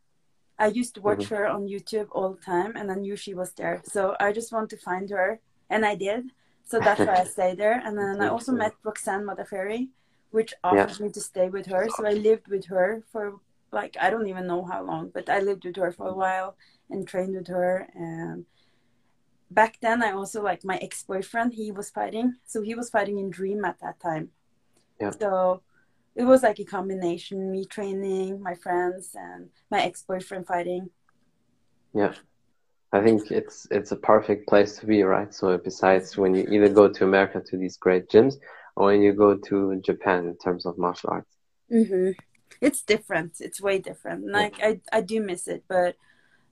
I 0.58 0.66
used 0.69 0.94
to 0.96 1.00
watch 1.00 1.20
mm-hmm. 1.20 1.34
her 1.34 1.46
on 1.46 1.69
YouTube 1.69 2.08
all 2.12 2.31
the 2.31 2.43
time, 2.43 2.72
and 2.77 2.91
I 2.91 2.94
knew 2.94 3.17
she 3.17 3.34
was 3.34 3.53
there. 3.53 3.81
So 3.84 4.17
I 4.19 4.32
just 4.32 4.53
want 4.53 4.70
to 4.70 4.77
find 4.77 5.08
her, 5.10 5.41
and 5.70 5.84
I 5.86 5.94
did. 5.94 6.32
So 6.65 6.81
that's 6.81 7.00
why 7.00 7.20
I 7.20 7.24
stayed 7.36 7.58
there. 7.58 7.81
And 7.84 7.96
then 7.96 8.20
I 8.20 8.29
also 8.29 8.53
met 8.53 8.72
Roxanne 8.82 9.24
Modafferi, 9.24 9.88
which 10.31 10.53
offered 10.65 10.98
yeah. 10.98 11.06
me 11.06 11.12
to 11.12 11.20
stay 11.20 11.48
with 11.48 11.67
her. 11.67 11.88
So 11.96 12.06
I 12.06 12.12
lived 12.12 12.48
with 12.48 12.67
her 12.67 13.05
for 13.12 13.38
like 13.72 13.96
I 14.01 14.10
don't 14.10 14.29
even 14.29 14.46
know 14.46 14.65
how 14.65 14.82
long, 14.84 15.10
but 15.13 15.29
I 15.29 15.41
lived 15.41 15.65
with 15.65 15.77
her 15.77 15.93
for 15.93 16.08
a 16.08 16.15
while 16.15 16.56
and 16.91 17.06
trained 17.06 17.34
with 17.37 17.48
her. 17.48 17.89
And 17.94 18.46
back 19.51 19.79
then, 19.81 20.03
I 20.03 20.13
also 20.13 20.43
like 20.43 20.65
my 20.65 20.77
ex 20.79 21.03
boyfriend. 21.03 21.55
He 21.55 21.72
was 21.72 21.91
fighting, 21.91 22.37
so 22.46 22.63
he 22.63 22.75
was 22.75 22.91
fighting 22.91 23.19
in 23.19 23.31
Dream 23.31 23.65
at 23.65 23.81
that 23.81 24.01
time. 24.01 24.31
Yeah. 25.01 25.10
So 25.10 25.63
it 26.19 26.25
was 26.25 26.43
like 26.43 26.58
a 26.58 26.65
combination 26.65 27.51
me 27.51 27.65
training 27.65 28.43
my 28.43 28.55
friends 28.55 29.15
and 29.15 29.48
my 29.70 29.81
ex-boyfriend 29.82 30.46
fighting 30.46 30.91
yeah 31.94 32.13
i 32.93 33.01
think 33.03 33.31
it's 33.31 33.67
it's 33.70 33.93
a 33.93 33.96
perfect 33.96 34.48
place 34.48 34.77
to 34.77 34.87
be 34.87 35.03
right 35.03 35.32
so 35.32 35.56
besides 35.56 36.19
when 36.19 36.34
you 36.34 36.46
either 36.51 36.69
go 36.69 36.89
to 36.89 37.05
america 37.05 37.41
to 37.41 37.56
these 37.56 37.77
great 37.77 38.08
gyms 38.08 38.34
or 38.77 38.87
when 38.87 39.01
you 39.01 39.13
go 39.13 39.37
to 39.37 39.81
japan 39.84 40.27
in 40.27 40.37
terms 40.37 40.67
of 40.67 40.77
martial 40.77 41.10
arts 41.10 41.37
mm-hmm. 41.72 42.10
It's 42.60 42.82
different 42.82 43.36
it's 43.40 43.60
way 43.60 43.78
different 43.78 44.31
like 44.31 44.55
I, 44.62 44.81
I 44.93 45.00
do 45.00 45.20
miss 45.20 45.48
it 45.48 45.64
but 45.69 45.96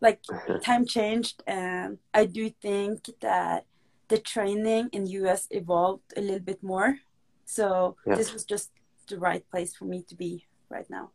like 0.00 0.20
time 0.62 0.86
changed 0.86 1.42
and 1.46 1.98
i 2.12 2.26
do 2.26 2.50
think 2.50 3.08
that 3.20 3.64
the 4.08 4.18
training 4.18 4.88
in 4.92 5.06
us 5.06 5.48
evolved 5.50 6.12
a 6.16 6.20
little 6.20 6.40
bit 6.40 6.62
more 6.62 6.98
so 7.44 7.96
yeah. 8.06 8.14
this 8.16 8.32
was 8.32 8.44
just 8.44 8.70
the 9.08 9.18
right 9.18 9.48
place 9.50 9.74
for 9.74 9.84
me 9.84 10.02
to 10.02 10.14
be 10.14 10.44
right 10.68 10.88
now. 10.90 11.10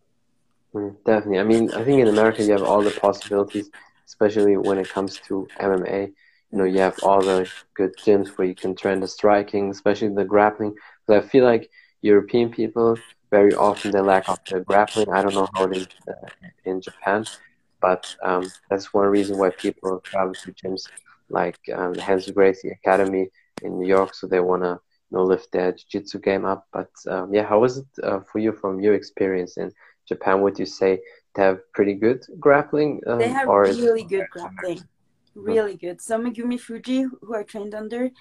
Mm, 0.73 0.95
definitely. 1.05 1.39
I 1.39 1.43
mean, 1.43 1.71
I 1.73 1.83
think 1.83 2.01
in 2.01 2.07
America 2.07 2.43
you 2.43 2.51
have 2.51 2.63
all 2.63 2.81
the 2.81 2.91
possibilities, 2.91 3.69
especially 4.07 4.57
when 4.57 4.77
it 4.77 4.89
comes 4.89 5.19
to 5.27 5.47
MMA. 5.59 6.13
You 6.51 6.57
know, 6.57 6.63
you 6.63 6.79
have 6.79 6.97
all 7.03 7.21
the 7.21 7.49
good 7.75 7.95
gyms 7.97 8.29
where 8.29 8.47
you 8.47 8.55
can 8.55 8.75
train 8.75 8.99
the 8.99 9.07
striking, 9.07 9.69
especially 9.69 10.09
the 10.09 10.25
grappling. 10.25 10.75
But 11.07 11.17
I 11.17 11.27
feel 11.27 11.45
like 11.45 11.69
European 12.01 12.49
people 12.49 12.97
very 13.31 13.53
often 13.55 13.91
they 13.91 14.01
lack 14.01 14.29
of 14.29 14.39
the 14.49 14.59
grappling. 14.59 15.09
I 15.09 15.21
don't 15.21 15.33
know 15.33 15.47
how 15.55 15.63
it 15.63 15.77
is 15.77 15.87
uh, 16.07 16.27
in 16.65 16.81
Japan, 16.81 17.25
but 17.79 18.13
um, 18.21 18.51
that's 18.69 18.93
one 18.93 19.07
reason 19.07 19.37
why 19.37 19.49
people 19.51 19.99
travel 20.01 20.33
to 20.33 20.51
gyms 20.51 20.83
like 21.29 21.57
um, 21.73 21.93
the 21.93 22.03
Renzo 22.07 22.33
Gracie 22.33 22.69
Academy 22.69 23.29
in 23.63 23.79
New 23.79 23.87
York, 23.87 24.13
so 24.13 24.27
they 24.27 24.41
want 24.41 24.63
to 24.63 24.79
you 25.09 25.17
know 25.17 25.23
lift 25.23 25.51
their 25.51 25.71
jiu-jitsu 25.71 26.19
game 26.19 26.45
up. 26.45 26.67
But 26.73 26.91
um, 27.07 27.33
yeah, 27.33 27.43
how 27.43 27.59
was 27.59 27.77
it 27.77 27.87
uh, 28.03 28.19
for 28.29 28.39
you 28.39 28.51
from 28.51 28.81
your 28.81 28.95
experience 28.95 29.57
in 29.57 29.71
Japan? 30.07 30.41
Would 30.41 30.59
you 30.59 30.65
say 30.65 30.99
they 31.35 31.43
have 31.43 31.59
pretty 31.73 31.93
good 31.93 32.25
grappling? 32.39 33.01
Um, 33.07 33.19
they 33.19 33.29
have 33.29 33.47
really 33.47 34.03
good 34.03 34.27
grappling, 34.29 34.83
really 35.35 35.75
good. 35.75 36.01
So 36.01 36.19
Megumi 36.19 36.59
Fujii, 36.59 37.09
who 37.21 37.35
I 37.35 37.43
trained 37.43 37.73
under, 37.73 38.11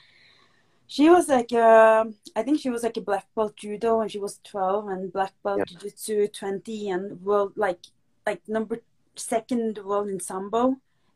She 0.90 1.08
was 1.08 1.28
like, 1.28 1.52
uh, 1.52 2.04
I 2.34 2.42
think 2.42 2.58
she 2.58 2.68
was 2.68 2.82
like 2.82 2.96
a 2.96 3.00
black 3.10 3.26
belt 3.36 3.54
judo 3.54 3.98
when 3.98 4.08
she 4.08 4.18
was 4.18 4.40
12 4.42 4.88
and 4.88 5.12
black 5.12 5.34
belt 5.44 5.58
Yeah. 5.58 5.64
jiu-jitsu 5.68 6.26
20 6.26 6.90
and 6.90 7.22
world 7.22 7.52
like 7.56 7.82
like 8.26 8.42
number 8.48 8.76
second 9.14 9.78
world 9.88 10.08
in 10.08 10.18
sambo. 10.18 10.62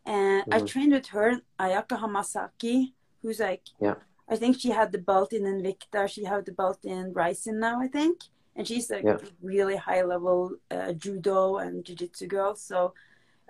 And 0.06 0.44
I 0.54 0.60
Mhm. 0.60 0.66
trained 0.72 0.92
with 0.92 1.08
her, 1.16 1.28
Ayaka 1.58 1.96
Hamasaki, 2.02 2.94
who's 3.20 3.40
like, 3.40 3.64
Yeah. 3.80 3.96
I 4.32 4.36
think 4.36 4.52
she 4.60 4.70
had 4.70 4.92
the 4.92 5.02
belt 5.10 5.32
in 5.32 5.42
Invicta. 5.42 6.00
She 6.08 6.22
had 6.32 6.42
the 6.46 6.52
belt 6.60 6.80
in 6.84 7.12
Rizin 7.12 7.58
now, 7.58 7.76
I 7.86 7.88
think. 7.88 8.16
And 8.56 8.64
she's 8.68 8.88
a 8.92 9.00
Yeah. 9.02 9.18
really 9.42 9.76
high 9.88 10.02
level 10.02 10.38
uh, 10.70 10.92
judo 11.02 11.56
and 11.64 11.84
jiu-jitsu 11.84 12.26
girl. 12.28 12.54
So 12.54 12.94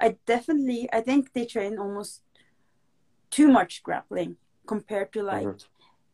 I 0.01 0.17
definitely, 0.33 0.89
I 0.91 1.01
think 1.03 1.23
they 1.35 1.45
train 1.45 1.79
almost 1.79 2.23
too 3.37 3.49
much 3.59 3.83
grappling 3.83 4.33
compared 4.67 5.13
to 5.13 5.23
like, 5.23 5.47
Mhm. 5.49 5.67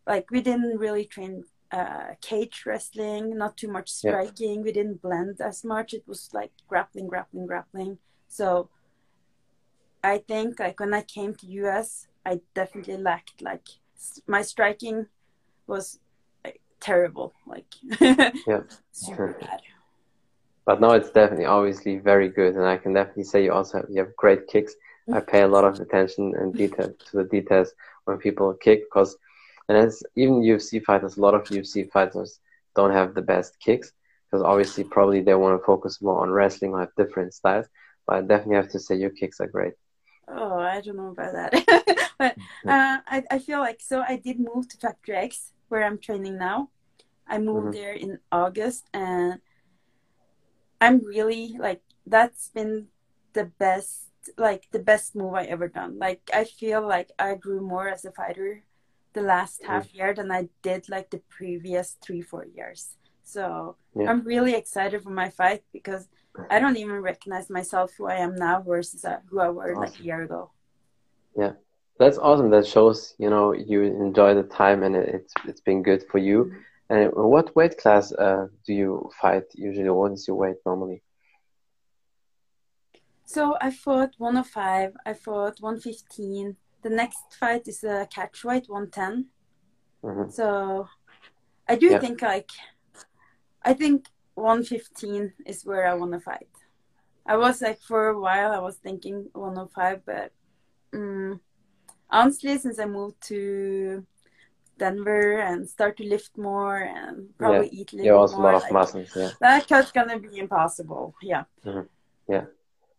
Like 0.06 0.30
we 0.30 0.40
didn't 0.40 0.78
really 0.78 1.04
train 1.04 1.44
uh, 1.72 2.14
cage 2.20 2.64
wrestling, 2.66 3.36
not 3.36 3.56
too 3.56 3.68
much 3.68 3.90
Yeah. 4.02 4.10
striking. 4.10 4.62
We 4.62 4.72
didn't 4.72 5.02
blend 5.02 5.40
as 5.40 5.64
much. 5.64 5.94
It 5.94 6.04
was 6.06 6.30
like 6.32 6.52
grappling, 6.68 7.06
grappling, 7.08 7.46
grappling. 7.46 7.98
So 8.28 8.70
I 10.02 10.18
think 10.18 10.58
like 10.58 10.80
when 10.80 10.94
I 10.94 11.02
came 11.02 11.34
to 11.34 11.46
US, 11.46 12.08
I 12.26 12.40
definitely 12.54 12.96
lacked 12.96 13.42
like 13.42 13.68
my 14.26 14.42
striking 14.42 15.06
was 15.66 16.00
like, 16.44 16.60
terrible, 16.80 17.34
like 17.46 17.66
Yeah. 18.46 18.62
super 18.92 19.36
bad. 19.40 19.60
But 20.64 20.80
now 20.80 20.92
it's 20.92 21.10
definitely 21.10 21.46
obviously 21.46 21.98
very 21.98 22.28
good, 22.28 22.54
and 22.54 22.64
I 22.66 22.76
can 22.76 22.92
definitely 22.92 23.24
say 23.24 23.44
you 23.44 23.52
also 23.52 23.78
have, 23.78 23.86
you 23.90 23.98
have 23.98 24.14
great 24.16 24.46
kicks. 24.46 24.74
I 25.12 25.18
pay 25.18 25.42
a 25.42 25.48
lot 25.48 25.64
of 25.64 25.80
attention 25.80 26.34
and 26.38 26.54
detail 26.54 26.92
to 27.06 27.16
the 27.16 27.24
details 27.24 27.72
when 28.04 28.18
people 28.18 28.54
kick 28.54 28.82
because, 28.84 29.16
and 29.70 29.78
as 29.78 30.04
even 30.16 30.42
UFC 30.44 30.80
fighters, 30.80 31.18
a 31.18 31.22
lot 31.22 31.34
of 31.34 31.50
UFC 31.50 31.84
fighters 31.84 32.40
don't 32.76 32.92
have 32.92 33.14
the 33.14 33.22
best 33.22 33.60
kicks 33.60 33.92
because 34.30 34.44
obviously 34.44 34.84
probably 34.84 35.22
they 35.22 35.34
want 35.36 35.60
to 35.60 35.66
focus 35.66 36.02
more 36.02 36.22
on 36.22 36.30
wrestling 36.30 36.72
or 36.72 36.80
have 36.80 36.94
different 36.96 37.34
styles. 37.34 37.68
But 38.06 38.16
I 38.16 38.22
definitely 38.22 38.56
have 38.56 38.70
to 38.70 38.80
say 38.80 38.96
your 38.96 39.10
kicks 39.10 39.40
are 39.40 39.48
great. 39.48 39.74
Oh, 40.28 40.58
I 40.58 40.80
don't 40.80 40.96
know 40.96 41.08
about 41.10 41.34
that. 41.34 42.06
but 42.18 42.36
uh, 42.68 42.98
I, 43.06 43.24
I 43.30 43.38
feel 43.38 43.60
like 43.60 43.80
so 43.82 44.02
I 44.06 44.16
did 44.16 44.38
move 44.40 44.68
to 44.70 44.78
Factory 44.78 45.16
X 45.16 45.52
where 45.68 45.84
I'm 45.84 45.98
training 45.98 46.38
now. 46.38 46.70
I 47.28 47.38
moved 47.38 47.72
Mhm. 47.72 47.72
there 47.72 47.94
in 47.94 48.20
August 48.32 48.86
and 48.94 49.40
I'm 50.80 51.04
really 51.04 51.56
like 51.58 51.82
that's 52.06 52.48
been 52.48 52.88
the 53.32 53.44
best 53.58 54.08
like 54.36 54.68
the 54.72 54.78
best 54.78 55.14
move 55.16 55.34
I 55.34 55.44
ever 55.44 55.68
done. 55.68 55.98
Like 55.98 56.30
I 56.34 56.44
feel 56.44 56.86
like 56.86 57.12
I 57.18 57.34
grew 57.34 57.60
more 57.60 57.88
as 57.88 58.04
a 58.04 58.12
fighter 58.12 58.64
the 59.12 59.22
last 59.22 59.64
half 59.64 59.92
year 59.94 60.14
than 60.14 60.30
I 60.30 60.48
did 60.62 60.88
like 60.88 61.10
the 61.10 61.22
previous 61.28 61.96
three, 62.02 62.22
four 62.22 62.44
years. 62.44 62.96
So 63.24 63.76
Yeah. 63.94 64.10
I'm 64.10 64.22
really 64.22 64.54
excited 64.54 65.02
for 65.02 65.10
my 65.10 65.30
fight 65.30 65.62
because 65.72 66.08
I 66.48 66.58
don't 66.60 66.76
even 66.76 67.00
recognize 67.00 67.50
myself 67.50 67.92
who 67.96 68.06
I 68.06 68.16
am 68.16 68.34
now 68.36 68.62
versus 68.62 69.04
uh, 69.04 69.18
who 69.28 69.40
I 69.40 69.50
were 69.50 69.74
like 69.76 69.98
a 69.98 70.02
year 70.02 70.22
ago. 70.22 70.50
Yeah, 71.36 71.52
that's 71.98 72.18
awesome. 72.18 72.50
That 72.50 72.66
shows 72.66 73.14
you 73.18 73.30
know 73.30 73.52
you 73.52 73.82
enjoy 73.82 74.34
the 74.34 74.44
time 74.44 74.82
and 74.82 74.94
it's 74.96 75.34
it's 75.48 75.60
been 75.60 75.82
good 75.82 76.04
for 76.10 76.18
you. 76.18 76.38
And 76.88 77.12
what 77.14 77.54
weight 77.54 77.78
class 77.78 78.12
uh, 78.12 78.48
do 78.66 78.72
you 78.72 79.10
fight 79.20 79.44
usually? 79.54 79.90
What 79.90 80.12
is 80.12 80.26
your 80.26 80.36
weight 80.36 80.56
normally? 80.66 81.02
So 83.24 83.56
I 83.60 83.70
fought 83.70 84.14
105, 84.18 84.96
I 85.06 85.14
fought 85.14 85.60
115. 85.60 86.56
The 86.82 86.90
next 86.90 87.34
fight 87.38 87.68
is 87.68 87.84
a 87.84 88.06
catch 88.10 88.44
weight 88.44 88.68
110. 88.68 89.26
hmm 90.02 90.30
So 90.30 90.88
I 91.68 91.76
do 91.76 91.86
Yeah. 91.90 91.98
think 91.98 92.22
like 92.22 92.50
I 93.62 93.74
think 93.74 94.06
115 94.34 95.32
is 95.44 95.64
where 95.64 95.86
I 95.86 95.94
want 95.94 96.12
to 96.12 96.20
fight. 96.20 96.48
I 97.26 97.36
was 97.36 97.60
like 97.60 97.80
for 97.80 98.08
a 98.08 98.18
while 98.18 98.52
I 98.52 98.58
was 98.58 98.76
thinking 98.76 99.28
105, 99.34 100.04
but 100.06 100.32
um, 100.94 101.40
honestly, 102.08 102.56
since 102.58 102.78
I 102.78 102.86
moved 102.86 103.20
to 103.28 104.06
Denver 104.78 105.40
and 105.40 105.68
start 105.68 105.98
to 105.98 106.04
lift 106.04 106.38
more 106.38 106.78
and 106.78 107.36
probably 107.36 107.68
eat 107.68 107.92
a 107.92 107.96
little 107.96 108.24
a 108.24 108.30
more, 108.30 108.42
lot 108.44 108.54
of 108.54 108.62
like, 108.62 108.72
muscles. 108.72 109.12
Yeah. 109.14 109.30
that 109.40 109.68
cut's 109.68 109.92
gonna 109.92 110.18
be 110.18 110.38
impossible. 110.38 111.14
Yeah. 111.22 111.44
Yeah. 112.28 112.46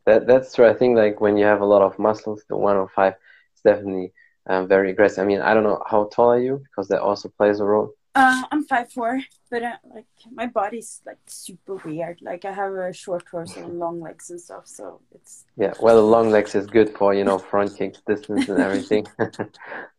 That 0.05 0.27
that's 0.27 0.53
true. 0.53 0.67
I 0.67 0.73
think 0.73 0.95
like 0.97 1.19
when 1.19 1.37
you 1.37 1.45
have 1.45 1.61
a 1.61 1.65
lot 1.65 1.81
of 1.81 1.97
muscles, 1.97 2.43
the 2.47 2.55
105 2.55 3.15
is 3.61 3.75
definitely 3.75 4.13
um, 4.47 4.67
very 4.67 4.91
aggressive. 4.91 5.23
I 5.23 5.27
mean, 5.27 5.41
I 5.41 5.53
don't 5.53 5.63
know 5.63 5.81
how 5.85 6.05
tall 6.05 6.31
are 6.31 6.39
you 6.39 6.63
because 6.63 6.87
that 6.89 7.01
also 7.01 7.29
plays 7.29 7.59
a 7.59 7.65
role. 7.65 7.93
Uh, 8.13 8.43
I'm 8.51 8.65
five 8.65 8.91
four, 8.91 9.21
but 9.49 9.63
uh, 9.63 9.77
like 9.95 10.05
my 10.33 10.45
body's 10.45 11.01
like 11.05 11.19
super 11.27 11.75
weird. 11.75 12.19
Like 12.21 12.43
I 12.43 12.51
have 12.51 12.73
a 12.73 12.91
short 12.91 13.23
torso 13.25 13.63
and 13.63 13.79
long 13.79 14.01
legs 14.01 14.29
and 14.29 14.41
stuff, 14.41 14.67
so 14.67 14.99
it's 15.15 15.45
Yeah, 15.55 15.73
well, 15.79 15.95
the 15.95 16.01
long 16.01 16.29
legs 16.29 16.53
is 16.53 16.67
good 16.67 16.89
for 16.97 17.13
you 17.13 17.23
know 17.23 17.39
front 17.39 17.77
kicks, 17.77 18.01
distance, 18.05 18.49
and 18.49 18.59
everything. 18.59 19.07
so 19.19 19.47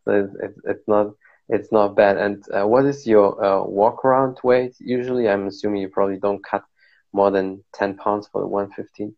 it's, 0.07 0.35
it's 0.43 0.59
it's 0.65 0.87
not 0.87 1.07
it's 1.49 1.71
not 1.71 1.95
bad. 1.95 2.17
And 2.17 2.43
uh, 2.55 2.67
what 2.67 2.85
is 2.85 3.07
your 3.07 3.43
uh, 3.43 3.63
walk 3.63 4.05
around 4.05 4.37
weight? 4.43 4.75
Usually, 4.79 5.27
I'm 5.27 5.47
assuming 5.47 5.81
you 5.81 5.89
probably 5.89 6.19
don't 6.19 6.43
cut 6.43 6.63
more 7.13 7.31
than 7.31 7.63
10 7.73 7.97
pounds 7.97 8.27
for 8.27 8.41
the 8.41 8.47
115. 8.47 9.15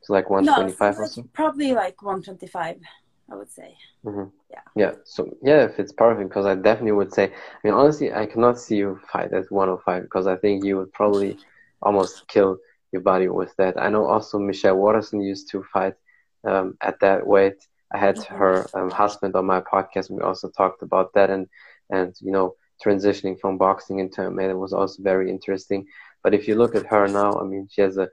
It's 0.00 0.10
like 0.10 0.30
125 0.30 0.94
so 0.94 0.98
or 0.98 1.04
that's 1.04 1.14
so. 1.14 1.24
probably 1.32 1.72
like 1.72 2.02
125, 2.02 2.80
I 3.30 3.34
would 3.36 3.50
say. 3.50 3.76
hmm 4.04 4.24
Yeah. 4.50 4.62
Yeah. 4.76 4.92
So 5.04 5.28
yeah, 5.42 5.64
if 5.64 5.78
it's 5.78 5.92
perfect, 5.92 6.28
because 6.28 6.46
I 6.46 6.54
definitely 6.54 6.92
would 6.92 7.12
say. 7.12 7.24
I 7.26 7.58
mean, 7.64 7.74
honestly, 7.74 8.12
I 8.12 8.26
cannot 8.26 8.58
see 8.58 8.76
you 8.76 8.98
fight 9.12 9.32
at 9.32 9.44
105 9.50 10.02
because 10.02 10.26
I 10.26 10.36
think 10.36 10.64
you 10.64 10.76
would 10.78 10.92
probably 10.92 11.38
almost 11.82 12.22
kill 12.28 12.58
your 12.92 13.02
body 13.02 13.28
with 13.28 13.52
that. 13.58 13.74
I 13.80 13.88
know 13.88 14.06
also 14.06 14.38
Michelle 14.38 14.76
Waterson 14.76 15.20
used 15.22 15.50
to 15.52 15.62
fight 15.72 15.94
um, 16.46 16.74
at 16.82 17.00
that 17.00 17.26
weight. 17.26 17.56
I 17.92 17.98
had 17.98 18.16
Mhm. 18.16 18.26
her 18.38 18.70
um, 18.74 18.90
husband 18.92 19.34
on 19.36 19.46
my 19.46 19.60
podcast, 19.60 20.08
and 20.10 20.18
we 20.18 20.24
also 20.24 20.48
talked 20.56 20.82
about 20.82 21.08
that 21.14 21.30
and 21.30 21.46
and 21.90 22.14
you 22.20 22.32
know 22.32 22.54
transitioning 22.84 23.38
from 23.40 23.58
boxing 23.58 23.98
into 23.98 24.22
MMA. 24.22 24.50
It 24.50 24.58
was 24.58 24.72
also 24.72 25.02
very 25.02 25.30
interesting. 25.30 25.84
But 26.22 26.34
if 26.34 26.46
you 26.48 26.54
look 26.56 26.74
at 26.74 26.86
her 26.86 27.08
now, 27.08 27.38
I 27.40 27.44
mean, 27.44 27.66
she 27.70 27.82
has 27.82 27.96
a 27.98 28.08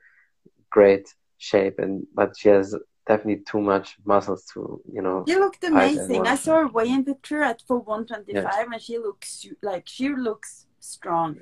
great 0.72 1.06
shape, 1.38 1.80
and 1.80 2.06
but 2.16 2.32
she 2.38 2.50
has 2.50 2.76
definitely 3.08 3.44
too 3.44 3.62
much 3.62 3.98
muscles 4.06 4.46
to 4.54 4.82
you 4.92 5.02
know 5.02 5.24
She 5.28 5.36
looked 5.36 5.64
amazing. 5.64 6.26
I 6.28 6.36
saw 6.36 6.54
her 6.62 6.68
weigh-in 6.68 7.04
picture 7.06 7.42
at 7.44 7.62
for 7.68 7.78
125, 7.80 8.72
and 8.72 8.82
she 8.82 8.98
looks 8.98 9.46
like 9.62 9.84
she 9.88 10.10
looks 10.10 10.66
strong. 10.80 11.40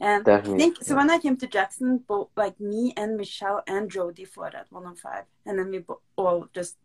And 0.00 0.22
I 0.28 0.30
definitely. 0.32 0.58
think 0.58 0.82
so. 0.82 0.96
When 0.96 1.10
I 1.10 1.18
came 1.18 1.36
to 1.36 1.46
Jackson, 1.46 1.98
both 1.98 2.30
like 2.36 2.58
me 2.58 2.92
and 2.96 3.16
Michelle 3.16 3.62
and 3.66 3.90
Jody 3.90 4.24
fought 4.24 4.54
at 4.54 4.66
105, 4.70 5.24
and 5.46 5.58
then 5.58 5.70
we 5.70 5.84
all 6.16 6.48
just 6.52 6.76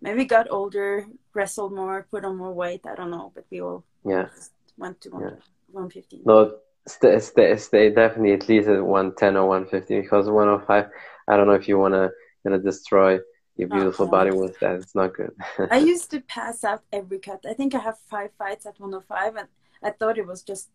maybe 0.00 0.24
got 0.24 0.50
older, 0.50 1.06
wrestled 1.34 1.74
more, 1.74 2.06
put 2.10 2.24
on 2.24 2.36
more 2.36 2.52
weight. 2.52 2.82
I 2.86 2.94
don't 2.94 3.10
know, 3.10 3.32
but 3.34 3.44
we 3.50 3.60
all 3.60 3.84
Yeah. 4.04 4.28
went 4.76 5.00
to 5.02 5.10
one, 5.10 5.22
Yeah. 5.22 5.36
115. 5.70 6.22
No, 6.24 6.58
stay, 6.86 7.18
stay, 7.20 7.56
stay 7.56 7.90
definitely 7.90 8.32
at 8.34 8.48
least 8.48 8.68
at 8.68 8.84
110 8.84 9.36
or 9.36 9.46
150 9.48 10.00
because 10.00 10.28
105, 10.28 10.90
I 11.28 11.36
don't 11.36 11.46
know 11.46 11.54
if 11.54 11.68
you 11.68 11.78
want 11.78 11.94
to 11.94 12.10
know, 12.50 12.58
destroy 12.58 13.20
your 13.56 13.68
Oh, 13.68 13.74
beautiful 13.74 14.06
body 14.06 14.30
with 14.30 14.58
that. 14.60 14.76
It's 14.76 14.94
not 14.94 15.14
good. 15.14 15.32
I 15.70 15.78
used 15.92 16.10
to 16.10 16.20
pass 16.20 16.64
out 16.64 16.82
every 16.92 17.18
cut. 17.18 17.44
I 17.48 17.54
think 17.54 17.74
I 17.74 17.78
have 17.78 17.98
five 18.10 18.30
fights 18.38 18.66
at 18.66 18.80
105, 18.80 19.36
and 19.36 19.48
I 19.82 19.90
thought 19.90 20.18
it 20.18 20.26
was 20.26 20.42
just 20.42 20.70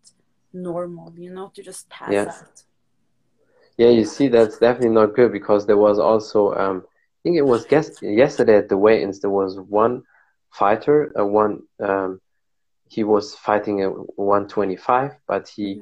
normal, 0.53 1.13
you 1.17 1.33
know, 1.33 1.51
to 1.55 1.61
just 1.63 1.89
pass 1.89 2.11
Yeah. 2.13 2.25
out. 2.25 2.63
Yeah, 3.77 3.89
you 3.89 4.05
see, 4.05 4.27
that's 4.27 4.57
definitely 4.57 4.95
not 4.95 5.15
good 5.15 5.31
because 5.31 5.65
there 5.67 5.77
was 5.77 5.99
also, 5.99 6.53
um, 6.55 6.83
I 6.85 7.19
think 7.23 7.37
it 7.37 7.43
was 7.45 7.65
guess, 7.73 8.01
yesterday 8.01 8.57
at 8.57 8.69
the 8.69 8.77
weigh-ins, 8.77 9.19
there 9.19 9.29
was 9.29 9.59
one 9.59 10.03
fighter, 10.51 11.11
uh, 11.19 11.25
one, 11.25 11.61
um, 11.79 12.19
he 12.89 13.03
was 13.03 13.35
fighting 13.35 13.81
at 13.81 13.89
125, 14.17 15.11
but 15.27 15.47
he 15.49 15.81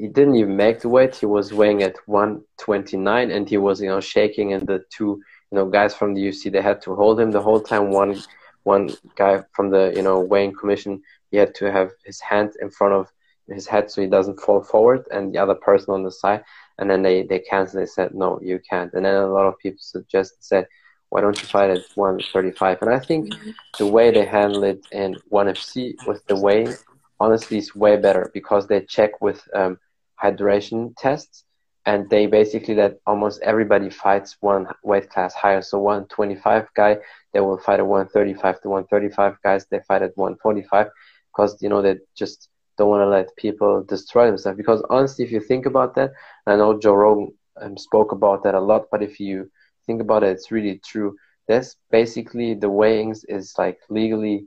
he 0.00 0.08
didn't 0.08 0.36
even 0.36 0.56
make 0.56 0.80
the 0.80 0.88
weight. 0.88 1.14
He 1.14 1.26
was 1.26 1.52
weighing 1.52 1.82
at 1.82 1.96
129, 2.06 3.30
and 3.30 3.46
he 3.46 3.58
was, 3.58 3.82
you 3.82 3.88
know, 3.88 4.00
shaking. 4.00 4.54
And 4.54 4.66
the 4.66 4.82
two, 4.88 5.22
you 5.50 5.56
know, 5.56 5.66
guys 5.66 5.94
from 5.94 6.14
the 6.14 6.22
UFC, 6.26 6.50
they 6.50 6.62
had 6.62 6.80
to 6.82 6.94
hold 6.94 7.20
him 7.20 7.30
the 7.30 7.42
whole 7.42 7.60
time. 7.60 7.90
One 7.90 8.18
one 8.62 8.90
guy 9.16 9.42
from 9.52 9.70
the, 9.70 9.92
you 9.94 10.02
know, 10.02 10.20
weighing 10.20 10.54
commission, 10.54 11.02
he 11.30 11.36
had 11.36 11.54
to 11.56 11.70
have 11.70 11.90
his 12.04 12.18
hand 12.20 12.52
in 12.62 12.70
front 12.70 12.94
of 12.94 13.12
his 13.48 13.66
head 13.66 13.90
so 13.90 14.00
he 14.00 14.06
doesn't 14.06 14.40
fall 14.40 14.62
forward, 14.62 15.04
and 15.10 15.34
the 15.34 15.38
other 15.38 15.54
person 15.54 15.92
on 15.92 16.02
the 16.02 16.10
side. 16.10 16.44
And 16.78 16.88
then 16.88 17.02
they 17.02 17.22
they 17.22 17.40
canceled. 17.40 17.82
They 17.82 17.86
said, 17.86 18.14
no, 18.14 18.40
you 18.40 18.58
can't. 18.70 18.92
And 18.94 19.04
then 19.04 19.14
a 19.14 19.26
lot 19.26 19.46
of 19.46 19.58
people 19.58 19.80
suggested 19.82 20.42
said, 20.42 20.66
why 21.10 21.20
don't 21.20 21.38
you 21.38 21.46
fight 21.46 21.68
at 21.68 21.82
135? 21.94 22.78
And 22.80 22.90
I 22.90 23.00
think 23.00 23.34
the 23.76 23.86
way 23.86 24.10
they 24.10 24.24
handle 24.24 24.64
it 24.64 24.80
in 24.92 25.16
ONE 25.28 25.48
FC 25.48 25.94
with 26.06 26.24
the 26.26 26.36
weighing, 26.36 26.72
honestly, 27.18 27.58
is 27.58 27.74
way 27.74 27.96
better 27.96 28.30
because 28.32 28.66
they 28.66 28.80
check 28.82 29.20
with 29.20 29.46
um, 29.54 29.78
hydration 30.22 30.94
tests 30.96 31.44
and 31.86 32.08
they 32.10 32.26
basically 32.26 32.74
let 32.74 32.98
almost 33.06 33.40
everybody 33.42 33.90
fights 33.90 34.36
one 34.40 34.66
weight 34.84 35.08
class 35.10 35.34
higher. 35.34 35.62
So 35.62 35.78
125 35.78 36.68
guy, 36.74 36.98
they 37.32 37.40
will 37.40 37.58
fight 37.58 37.80
at 37.80 37.86
135. 37.86 38.58
The 38.62 38.68
135 38.68 39.36
guys, 39.42 39.66
they 39.70 39.80
fight 39.88 40.02
at 40.02 40.16
145. 40.16 40.88
because 41.32 41.56
you 41.62 41.68
know 41.68 41.82
they 41.82 41.96
just 42.16 42.48
don't 42.76 42.88
want 42.88 43.02
to 43.02 43.08
let 43.08 43.34
people 43.36 43.82
destroy 43.84 44.26
themselves. 44.26 44.56
Because 44.56 44.82
honestly, 44.90 45.24
if 45.24 45.32
you 45.32 45.40
think 45.40 45.66
about 45.66 45.94
that, 45.94 46.12
I 46.46 46.56
know 46.56 46.78
Joe 46.78 46.94
Rogan 46.94 47.32
um, 47.60 47.76
spoke 47.76 48.12
about 48.12 48.42
that 48.44 48.54
a 48.54 48.60
lot, 48.60 48.86
but 48.90 49.02
if 49.02 49.20
you 49.20 49.50
think 49.86 50.00
about 50.00 50.22
it, 50.22 50.30
it's 50.30 50.50
really 50.50 50.80
true. 50.84 51.16
That's 51.48 51.76
basically 51.90 52.54
the 52.54 52.70
weighings 52.70 53.24
is 53.24 53.54
like 53.58 53.78
legally 53.88 54.46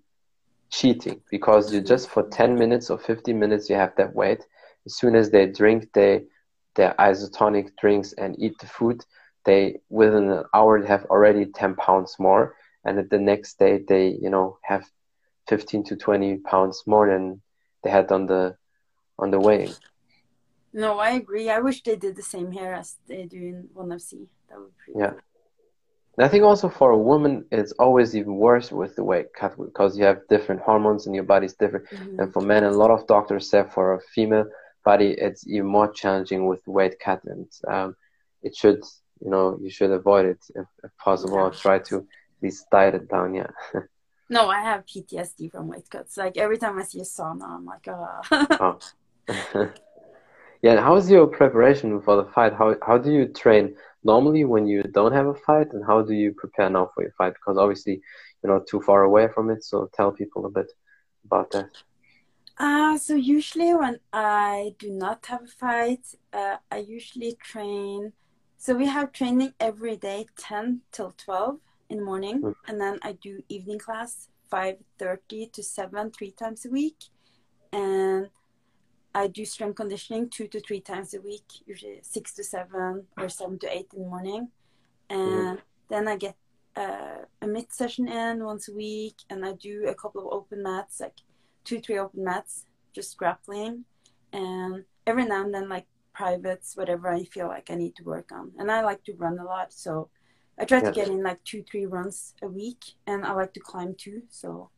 cheating 0.71 1.21
because 1.29 1.73
you 1.73 1.81
just 1.81 2.09
for 2.09 2.23
10 2.29 2.57
minutes 2.57 2.89
or 2.89 2.97
15 2.97 3.37
minutes 3.37 3.69
you 3.69 3.75
have 3.75 3.93
that 3.97 4.15
weight. 4.15 4.43
As 4.85 4.95
soon 4.95 5.15
as 5.15 5.31
they 5.31 5.47
drink 5.47 5.89
they 5.93 6.25
their 6.75 6.95
isotonic 6.99 7.69
drinks 7.79 8.13
and 8.13 8.35
eat 8.39 8.57
the 8.59 8.67
food, 8.67 9.05
they 9.45 9.79
within 9.89 10.29
an 10.29 10.43
hour 10.53 10.83
have 10.85 11.05
already 11.05 11.45
10 11.45 11.75
pounds 11.75 12.15
more, 12.19 12.55
and 12.83 13.09
the 13.09 13.19
next 13.19 13.59
day 13.59 13.83
they 13.87 14.07
you 14.09 14.29
know 14.29 14.57
have 14.63 14.89
15 15.47 15.83
to 15.85 15.95
20 15.95 16.37
pounds 16.37 16.83
more 16.85 17.07
than 17.07 17.41
they 17.83 17.89
had 17.89 18.11
on 18.11 18.25
the 18.25 18.55
on 19.19 19.31
the 19.31 19.39
weighing. 19.39 19.73
No, 20.73 20.97
I 20.97 21.11
agree. 21.11 21.49
I 21.49 21.59
wish 21.59 21.83
they 21.83 21.95
did 21.95 22.15
the 22.15 22.23
same 22.23 22.51
here 22.51 22.73
as 22.73 22.95
they 23.07 23.25
do 23.25 23.37
in 23.37 23.69
ONE 23.75 23.89
FC. 23.89 24.27
That 24.49 24.59
would 24.59 24.71
be 24.87 24.99
yeah. 24.99 25.13
And 26.17 26.25
I 26.25 26.27
think 26.27 26.43
also 26.43 26.69
for 26.69 26.91
a 26.91 26.97
woman, 26.97 27.45
it's 27.51 27.71
always 27.73 28.15
even 28.15 28.35
worse 28.35 28.71
with 28.71 28.95
the 28.95 29.03
weight 29.03 29.33
cut 29.33 29.57
because 29.57 29.97
you 29.97 30.03
have 30.05 30.27
different 30.29 30.61
hormones 30.61 31.05
and 31.05 31.15
your 31.15 31.23
body's 31.23 31.53
different. 31.53 31.85
Mm-hmm. 31.89 32.19
And 32.19 32.33
for 32.33 32.41
men, 32.41 32.63
a 32.63 32.71
lot 32.71 32.91
of 32.91 33.07
doctors 33.07 33.49
say 33.49 33.63
for 33.73 33.95
a 33.95 34.01
female 34.15 34.45
body, 34.83 35.11
it's 35.17 35.47
even 35.47 35.67
more 35.67 35.91
challenging 35.91 36.45
with 36.45 36.65
weight 36.67 36.99
cut, 36.99 37.23
and 37.25 37.47
um, 37.67 37.95
it 38.41 38.55
should, 38.55 38.83
you 39.23 39.29
know, 39.29 39.57
you 39.61 39.69
should 39.69 39.91
avoid 39.91 40.25
it 40.25 40.39
if, 40.55 40.67
if 40.83 40.91
possible. 40.97 41.35
Or 41.35 41.51
try 41.51 41.79
to 41.79 41.97
at 41.97 42.03
least 42.41 42.69
diet 42.71 42.95
it 42.95 43.09
down. 43.09 43.35
Yeah. 43.35 43.47
No, 44.29 44.47
I 44.47 44.61
have 44.61 44.85
PTSD 44.85 45.51
from 45.51 45.67
weight 45.67 45.87
cuts. 45.89 46.17
Like 46.17 46.37
every 46.37 46.57
time 46.57 46.79
I 46.79 46.83
see 46.83 47.01
a 47.01 47.03
sauna, 47.03 47.43
I'm 47.43 47.65
like, 47.65 47.87
oh. 47.87 48.79
oh. 49.29 49.69
yeah, 50.63 50.81
how's 50.81 51.11
your 51.11 51.27
preparation 51.27 52.01
for 52.01 52.15
the 52.15 52.31
fight? 52.31 52.53
How 52.53 52.75
how 52.81 52.97
do 52.97 53.11
you 53.11 53.27
train 53.27 53.75
normally 54.03 54.45
when 54.45 54.65
you 54.65 54.81
don't 54.81 55.11
have 55.11 55.27
a 55.27 55.35
fight, 55.35 55.73
and 55.73 55.85
how 55.85 56.01
do 56.01 56.13
you 56.13 56.31
prepare 56.31 56.69
now 56.69 56.89
for 56.95 57.03
your 57.03 57.13
fight? 57.17 57.33
Because 57.33 57.57
obviously 57.57 58.01
you're 58.41 58.53
not 58.53 58.65
too 58.65 58.81
far 58.81 59.03
away 59.03 59.27
from 59.27 59.49
it. 59.49 59.63
So 59.63 59.89
tell 59.93 60.11
people 60.11 60.45
a 60.45 60.49
bit 60.49 60.71
about 61.25 61.51
that. 61.51 61.69
Uh, 62.57 62.97
so 62.97 63.15
usually 63.15 63.73
when 63.73 63.99
I 64.11 64.75
do 64.77 64.89
not 64.91 65.25
have 65.25 65.43
a 65.43 65.47
fight, 65.47 66.05
uh, 66.31 66.57
I 66.71 66.77
usually 66.77 67.35
train. 67.41 68.13
So 68.57 68.75
we 68.75 68.85
have 68.85 69.11
training 69.11 69.53
every 69.59 69.97
day, 69.97 70.27
ten 70.37 70.81
till 70.91 71.13
twelve 71.17 71.59
in 71.89 71.97
the 71.97 72.03
morning, 72.03 72.41
mm. 72.41 72.55
and 72.67 72.79
then 72.79 72.99
I 73.01 73.13
do 73.13 73.43
evening 73.49 73.79
class, 73.79 74.29
five 74.49 74.77
thirty 74.99 75.47
to 75.47 75.63
seven, 75.63 76.11
three 76.11 76.31
times 76.31 76.65
a 76.65 76.69
week, 76.69 76.95
and 77.71 78.29
I 79.15 79.27
do 79.27 79.45
strength 79.45 79.75
conditioning 79.75 80.29
two 80.29 80.47
to 80.47 80.59
three 80.59 80.79
times 80.79 81.13
a 81.13 81.21
week, 81.21 81.43
usually 81.65 81.99
six 82.03 82.33
to 82.35 82.43
seven 82.43 83.07
or 83.17 83.29
seven 83.29 83.59
to 83.59 83.67
eight 83.75 83.87
in 83.93 84.03
the 84.03 84.07
morning. 84.07 84.49
And 85.09 85.57
mm. 85.57 85.61
then 85.89 86.07
I 86.07 86.15
get 86.17 86.35
uh, 86.75 87.25
a 87.41 87.47
mid 87.47 87.73
session 87.73 88.07
in 88.07 88.43
once 88.43 88.69
a 88.69 88.73
week, 88.73 89.15
and 89.29 89.43
I 89.45 89.53
do 89.53 89.87
a 89.87 89.95
couple 89.95 90.21
of 90.21 90.33
open 90.33 90.63
mats, 90.63 91.01
like 91.01 91.17
two, 91.63 91.79
three 91.79 91.97
open 91.97 92.23
mats, 92.23 92.65
just 92.93 93.17
grappling. 93.17 93.85
And 94.31 94.83
every 95.05 95.25
now 95.25 95.43
and 95.43 95.53
then, 95.53 95.69
like 95.69 95.85
privates, 96.13 96.75
whatever 96.75 97.09
I 97.09 97.23
feel 97.23 97.47
like 97.47 97.69
I 97.69 97.75
need 97.75 97.95
to 97.97 98.03
work 98.03 98.31
on. 98.31 98.51
And 98.57 98.71
I 98.71 98.81
like 98.81 99.03
to 99.05 99.13
run 99.13 99.39
a 99.39 99.43
lot, 99.43 99.73
so 99.73 100.09
I 100.59 100.65
try 100.65 100.81
to 100.81 100.91
get 100.91 101.07
in 101.07 101.23
like 101.23 101.43
two, 101.43 101.63
three 101.63 101.85
runs 101.85 102.35
a 102.41 102.47
week, 102.47 102.83
and 103.07 103.25
I 103.25 103.33
like 103.33 103.53
to 103.53 103.59
climb 103.59 103.95
too. 103.95 104.23
So 104.29 104.69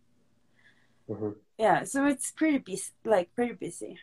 mm-hmm. 1.10 1.32
yeah, 1.58 1.84
so 1.84 2.06
it's 2.06 2.32
pretty 2.32 2.60
busy, 2.60 2.92
like 3.04 3.34
pretty 3.36 3.54
busy. 3.54 4.00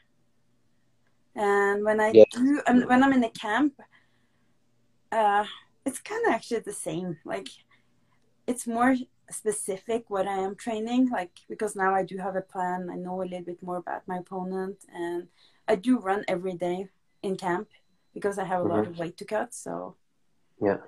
And 1.35 1.83
when 1.83 2.01
I 2.01 2.13
do, 2.13 2.63
um, 2.67 2.83
when 2.83 3.03
I'm 3.03 3.13
in 3.15 3.23
the 3.23 3.31
camp, 3.31 3.75
uh, 5.11 5.47
it's 5.87 5.99
kind 5.99 6.27
of 6.27 6.33
actually 6.35 6.61
the 6.61 6.73
same. 6.75 7.19
Like, 7.25 7.49
it's 8.47 8.67
more 8.67 8.95
specific 9.33 10.09
what 10.09 10.27
I 10.27 10.39
am 10.39 10.55
training. 10.55 11.11
Like, 11.11 11.31
because 11.49 11.75
now 11.77 11.95
I 11.95 12.05
do 12.05 12.19
have 12.19 12.37
a 12.37 12.41
plan. 12.41 12.89
I 12.91 12.97
know 12.97 13.23
a 13.23 13.25
little 13.25 13.45
bit 13.45 13.63
more 13.63 13.77
about 13.77 14.07
my 14.07 14.19
opponent, 14.19 14.79
and 14.95 15.29
I 15.69 15.77
do 15.77 15.99
run 15.99 16.25
every 16.29 16.55
day 16.55 16.89
in 17.23 17.37
camp 17.37 17.69
because 18.15 18.39
I 18.39 18.45
have 18.45 18.61
a 18.61 18.65
mm-hmm. 18.65 18.73
lot 18.73 18.87
of 18.87 18.99
weight 18.99 19.17
to 19.19 19.25
cut. 19.25 19.55
So, 19.55 19.97
yeah, 20.61 20.79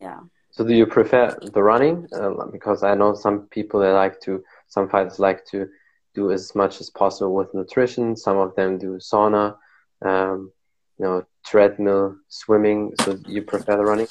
yeah. 0.00 0.20
So, 0.50 0.64
do 0.64 0.74
you 0.74 0.86
prefer 0.86 1.36
the 1.42 1.62
running? 1.62 2.08
Uh, 2.12 2.46
because 2.50 2.82
I 2.82 2.94
know 2.94 3.14
some 3.14 3.42
people 3.48 3.80
that 3.80 3.92
like 3.92 4.20
to, 4.22 4.42
some 4.68 4.88
fighters 4.88 5.18
like 5.18 5.44
to 5.46 5.68
do 6.14 6.32
as 6.32 6.54
much 6.54 6.80
as 6.80 6.88
possible 6.88 7.34
with 7.34 7.52
nutrition. 7.52 8.16
Some 8.16 8.38
of 8.38 8.54
them 8.56 8.78
do 8.78 8.96
sauna, 8.96 9.56
um, 10.02 10.50
you 10.98 11.04
know, 11.04 11.26
treadmill, 11.44 12.16
swimming. 12.28 12.94
So 13.02 13.18
you 13.26 13.42
prefer 13.42 13.76
the 13.76 13.84
running? 13.84 14.08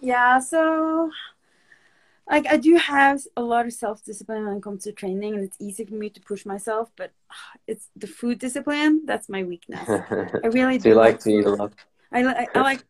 Yeah. 0.00 0.38
So, 0.38 1.10
like, 2.30 2.46
I 2.46 2.56
do 2.56 2.76
have 2.76 3.20
a 3.36 3.42
lot 3.42 3.66
of 3.66 3.72
self 3.72 4.04
discipline 4.04 4.46
when 4.46 4.58
it 4.58 4.62
comes 4.62 4.84
to 4.84 4.92
training, 4.92 5.34
and 5.34 5.44
it's 5.44 5.56
easy 5.60 5.84
for 5.84 5.94
me 5.94 6.10
to 6.10 6.20
push 6.20 6.46
myself. 6.46 6.90
But 6.96 7.12
it's 7.66 7.88
the 7.96 8.06
food 8.06 8.38
discipline 8.38 9.02
that's 9.04 9.28
my 9.28 9.42
weakness. 9.42 9.88
I 10.44 10.46
really 10.46 10.78
do. 10.78 10.90
you 10.90 10.94
like, 10.94 11.14
like 11.14 11.20
to 11.20 11.30
eat 11.30 11.46
a 11.46 11.50
lot? 11.50 11.72
I, 12.12 12.24
I, 12.24 12.46
I 12.54 12.60
like 12.60 12.84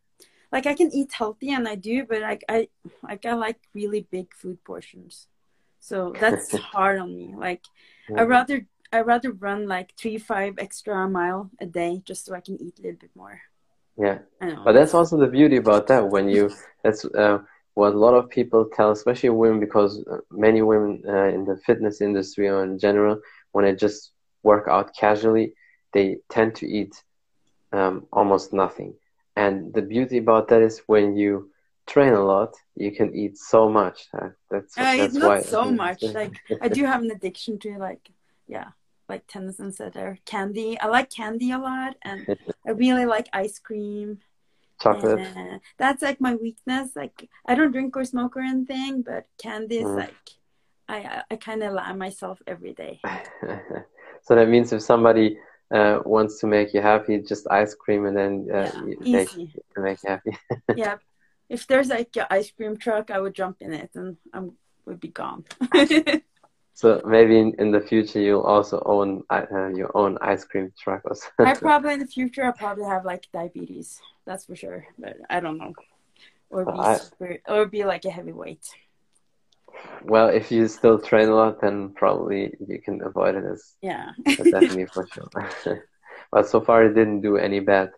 like 0.53 0.67
I 0.67 0.75
can 0.75 0.91
eat 0.93 1.13
healthy 1.13 1.51
and 1.51 1.67
I 1.67 1.75
do, 1.75 2.05
but 2.05 2.21
like 2.21 2.45
I 2.49 2.69
like 3.03 3.25
I 3.25 3.35
like 3.35 3.59
really 3.75 4.07
big 4.11 4.35
food 4.35 4.63
portions. 4.65 5.29
So 5.79 6.13
that's 6.19 6.57
hard 6.73 6.99
on 6.99 7.17
me. 7.17 7.35
Like 7.37 7.63
I 8.17 8.23
rather 8.23 8.67
I 8.93 9.01
rather 9.01 9.33
run 9.33 9.69
like 9.69 9.95
three 9.97 10.19
five 10.19 10.55
extra 10.59 11.09
mile 11.09 11.51
a 11.61 11.67
day 11.67 12.03
just 12.05 12.27
so 12.27 12.35
I 12.35 12.41
can 12.41 12.61
eat 12.61 12.79
a 12.79 12.83
little 12.83 12.99
bit 12.99 13.11
more. 13.15 13.41
Yeah, 13.97 14.19
but 14.41 14.73
that's 14.73 14.95
also 14.95 15.19
the 15.19 15.27
beauty 15.27 15.57
about 15.57 15.87
that. 15.89 16.09
When 16.09 16.29
you 16.29 16.51
that's 16.83 17.05
uh, 17.05 17.39
what 17.75 17.95
a 17.95 17.99
lot 17.99 18.15
of 18.15 18.29
people 18.29 18.69
tell, 18.75 18.91
especially 18.91 19.31
women, 19.31 19.61
because 19.61 20.05
uh, 20.11 20.19
many 20.31 20.63
women 20.63 21.03
uh, 21.07 21.27
in 21.27 21.45
the 21.45 21.57
fitness 21.57 22.01
industry 22.01 22.49
or 22.49 22.65
in 22.65 22.79
general, 22.79 23.21
when 23.53 23.65
they 23.65 23.75
just 23.75 24.13
work 24.43 24.67
out 24.69 24.95
casually, 24.97 25.55
they 25.93 26.19
tend 26.29 26.55
to 26.57 26.69
eat 26.69 26.95
um, 27.73 28.07
almost 28.13 28.53
nothing. 28.53 28.95
And 29.37 29.73
the 29.73 29.83
beauty 29.83 30.19
about 30.19 30.49
that 30.49 30.63
is 30.63 30.83
when 30.87 31.17
you 31.17 31.51
train 31.87 32.13
a 32.13 32.25
lot, 32.25 32.55
you 32.77 32.93
can 32.93 33.15
eat 33.15 33.39
so 33.39 33.69
much. 33.69 34.09
Uh, 34.13 34.31
that's, 34.51 34.77
uh, 34.77 34.97
that's 34.97 35.15
not 35.15 35.29
why 35.29 35.43
so 35.43 35.71
much. 35.71 36.03
like 36.03 36.37
I 36.61 36.69
do 36.69 36.85
have 36.85 37.03
an 37.03 37.11
addiction 37.11 37.59
to 37.61 37.79
like 37.79 38.11
yeah, 38.51 38.69
like 39.09 39.27
Tennyson 39.29 39.73
said 39.73 39.93
there, 39.95 40.19
candy. 40.27 40.79
I 40.81 40.89
like 40.89 41.11
candy 41.11 41.53
a 41.53 41.59
lot, 41.59 41.97
and 42.03 42.27
I 42.67 42.71
really 42.73 43.07
like 43.07 43.29
ice 43.33 43.59
cream. 43.59 44.19
Chocolate. 44.81 45.61
that's 45.77 46.03
like 46.03 46.21
my 46.21 46.35
weakness. 46.35 46.97
Like 46.97 47.29
I 47.47 47.55
don't 47.55 47.73
drink 47.73 47.97
or 47.97 48.05
smoke 48.05 48.37
or 48.37 48.41
anything, 48.41 49.03
but 49.03 49.27
candy 49.39 49.79
is 49.79 49.85
mm. 49.85 49.99
like 49.99 50.15
I 50.89 51.23
I 51.31 51.37
kind 51.37 51.63
of 51.63 51.75
lie 51.75 51.93
myself 51.93 52.41
every 52.47 52.73
day. 52.73 53.01
so 54.23 54.35
that 54.35 54.49
means 54.49 54.73
if 54.73 54.83
somebody 54.83 55.39
uh, 55.71 56.01
wants 56.05 56.41
to 56.41 56.47
make 56.47 56.75
you 56.75 56.81
happy, 56.81 57.19
just 57.19 57.47
ice 57.51 57.75
cream, 57.75 58.07
and 58.07 58.17
then 58.17 58.49
uh, 58.53 58.71
yeah, 58.87 58.95
make, 59.01 59.37
make 59.77 60.03
you 60.03 60.09
happy. 60.09 60.37
yeah, 60.77 60.97
if 61.49 61.67
there's 61.67 61.89
like 61.89 62.17
an 62.17 62.27
ice 62.31 62.51
cream 62.51 62.77
truck, 62.77 63.11
I 63.11 63.21
would 63.21 63.35
jump 63.35 63.59
in 63.61 63.73
it 63.73 63.91
and 63.95 64.17
I 64.33 64.43
would 64.87 65.01
be 65.01 65.09
gone. 65.09 65.45
so 66.81 67.03
maybe 67.05 67.39
in, 67.39 67.53
in 67.59 67.71
the 67.71 67.81
future 67.81 68.21
you'll 68.21 68.41
also 68.41 68.83
own 68.87 69.23
uh, 69.29 69.69
your 69.75 69.95
own 69.95 70.17
ice 70.23 70.45
cream 70.45 70.73
truck 70.79 71.03
or 71.05 71.15
something. 71.15 71.47
I 71.47 71.53
probably 71.69 71.93
in 71.93 72.01
the 72.01 72.07
future 72.07 72.43
I'll 72.43 72.55
probably 72.55 72.85
have 72.85 73.05
like 73.05 73.29
diabetes. 73.35 74.01
That's 74.25 74.47
for 74.47 74.57
sure, 74.57 74.87
but 74.99 75.19
I 75.29 75.41
don't 75.41 75.59
know, 75.59 75.75
or 76.49 76.65
be 76.65 76.99
super, 76.99 77.39
or 77.47 77.67
be 77.67 77.85
like 77.85 78.07
a 78.07 78.11
heavyweight. 78.11 78.67
Well, 80.05 80.29
if 80.29 80.51
you 80.51 80.69
still 80.69 80.99
train 80.99 81.29
a 81.29 81.35
lot, 81.35 81.61
then 81.61 81.91
probably 81.91 82.55
you 82.67 82.81
can 82.81 83.03
avoid 83.03 83.35
it. 83.35 83.45
As 83.45 83.75
yeah, 83.83 84.13
definitely 84.25 84.87
for 84.87 85.07
sure. 85.13 85.29
but 86.33 86.49
so 86.49 86.63
far 86.63 86.85
it 86.85 86.95
didn't 86.95 87.21
do 87.21 87.37
any 87.37 87.61
bad 87.61 87.91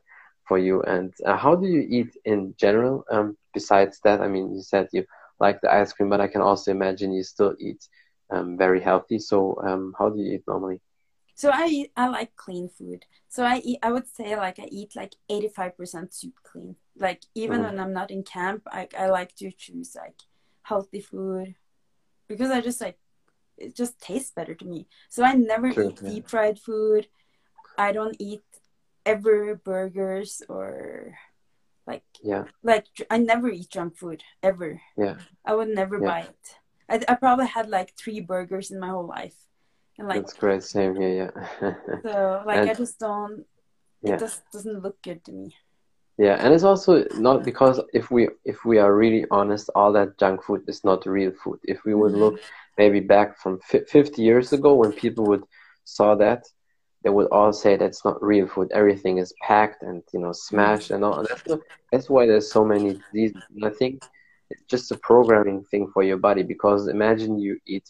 for 0.48 0.58
you. 0.58 0.82
And 0.82 1.14
uh, 1.24 1.36
how 1.36 1.54
do 1.54 1.68
you 1.68 1.86
eat 1.88 2.16
in 2.24 2.52
general? 2.58 3.04
Um, 3.12 3.36
besides 3.54 4.00
that, 4.02 4.20
I 4.20 4.26
mean, 4.26 4.52
you 4.56 4.62
said 4.62 4.88
you 4.92 5.04
like 5.38 5.60
the 5.60 5.72
ice 5.72 5.92
cream, 5.92 6.10
but 6.10 6.20
I 6.20 6.26
can 6.26 6.40
also 6.40 6.72
imagine 6.72 7.12
you 7.12 7.22
still 7.22 7.54
eat 7.60 7.86
um, 8.32 8.56
very 8.56 8.80
healthy. 8.80 9.18
So 9.18 9.58
um, 9.62 9.94
how 9.98 10.08
do 10.08 10.18
you 10.18 10.34
eat 10.34 10.44
normally? 10.46 10.80
So 11.34 11.50
I 11.50 11.66
eat, 11.66 11.92
I 11.96 12.08
like 12.08 12.36
clean 12.36 12.68
food. 12.68 13.04
So 13.28 13.44
I 13.44 13.58
eat, 13.58 13.78
I 13.82 13.92
would 13.92 14.06
say 14.06 14.36
like 14.36 14.58
I 14.58 14.68
eat 14.70 14.94
like 14.94 15.14
85% 15.30 16.12
super 16.12 16.40
clean. 16.44 16.76
Like 16.96 17.22
even 17.34 17.60
mm. 17.60 17.64
when 17.64 17.80
I'm 17.80 17.92
not 17.92 18.10
in 18.10 18.22
camp, 18.22 18.62
I, 18.66 18.88
I 18.98 19.06
like 19.08 19.34
to 19.36 19.50
choose 19.50 19.96
like 19.96 20.20
healthy 20.62 21.00
food 21.00 21.54
because 22.28 22.50
I 22.50 22.60
just 22.60 22.80
like, 22.80 22.98
it 23.56 23.76
just 23.76 24.00
tastes 24.00 24.30
better 24.30 24.54
to 24.54 24.64
me. 24.64 24.86
So 25.08 25.22
I 25.22 25.34
never 25.34 25.72
True, 25.72 25.90
eat 25.90 26.00
yeah. 26.02 26.10
deep 26.10 26.28
fried 26.28 26.58
food. 26.58 27.08
I 27.78 27.92
don't 27.92 28.16
eat 28.18 28.42
ever 29.04 29.56
burgers 29.56 30.42
or 30.48 31.14
like 31.86 32.04
yeah 32.22 32.44
like 32.62 32.86
i 33.10 33.18
never 33.18 33.48
eat 33.48 33.68
junk 33.68 33.96
food 33.96 34.22
ever 34.42 34.80
yeah 34.96 35.16
i 35.44 35.54
would 35.54 35.68
never 35.68 35.98
yeah. 36.00 36.06
buy 36.06 36.20
it 36.20 36.56
I, 36.88 37.00
I 37.08 37.14
probably 37.14 37.46
had 37.46 37.68
like 37.68 37.94
three 37.96 38.20
burgers 38.20 38.70
in 38.70 38.78
my 38.80 38.88
whole 38.88 39.06
life 39.06 39.36
And 39.98 40.08
like 40.08 40.22
That's 40.22 40.34
great. 40.34 40.62
Same 40.62 40.96
here. 40.96 41.32
Yeah. 41.60 41.74
so 42.02 42.42
like 42.46 42.58
And- 42.58 42.70
I 42.70 42.74
just 42.74 42.98
don't 42.98 43.44
Yeah. 44.02 44.14
it 44.14 44.20
just 44.20 44.42
doesn't 44.52 44.82
look 44.82 45.00
good 45.02 45.24
to 45.24 45.32
me. 45.32 45.54
Yeah, 46.18 46.36
and 46.38 46.52
it's 46.52 46.62
also 46.64 47.04
not 47.16 47.42
because 47.42 47.80
if 47.92 48.10
we 48.10 48.28
if 48.44 48.64
we 48.64 48.78
are 48.78 48.94
really 48.94 49.24
honest, 49.30 49.70
all 49.74 49.92
that 49.92 50.18
junk 50.18 50.44
food 50.44 50.62
is 50.68 50.84
not 50.84 51.06
real 51.06 51.32
food. 51.42 51.58
If 51.64 51.84
we 51.84 51.94
would 51.94 52.12
look 52.12 52.34
mm-hmm. 52.34 52.80
maybe 52.80 53.00
back 53.00 53.38
from 53.38 53.60
fi 53.60 53.80
50 53.88 54.22
years 54.22 54.52
ago 54.52 54.74
when 54.74 54.92
people 54.92 55.24
would 55.26 55.44
saw 55.84 56.14
that, 56.16 56.44
they 57.02 57.10
would 57.10 57.28
all 57.32 57.52
say 57.52 57.76
that's 57.76 58.04
not 58.04 58.22
real 58.22 58.46
food. 58.46 58.70
Everything 58.72 59.18
is 59.18 59.32
packed 59.40 59.82
and 59.82 60.02
you 60.12 60.20
know 60.20 60.32
smashed 60.32 60.90
mm-hmm. 60.90 61.02
and 61.02 61.04
all. 61.04 61.24
That's 61.28 61.64
that's 61.90 62.10
why 62.10 62.26
there's 62.26 62.52
so 62.52 62.64
many 62.64 63.00
diseases. 63.12 63.42
And 63.54 63.64
I 63.64 63.70
think 63.70 64.04
it's 64.52 64.64
just 64.74 64.92
a 64.92 64.98
programming 65.10 65.64
thing 65.70 65.84
for 65.92 66.02
your 66.02 66.18
body 66.28 66.42
because 66.54 66.88
imagine 66.88 67.38
you 67.38 67.58
eat 67.66 67.86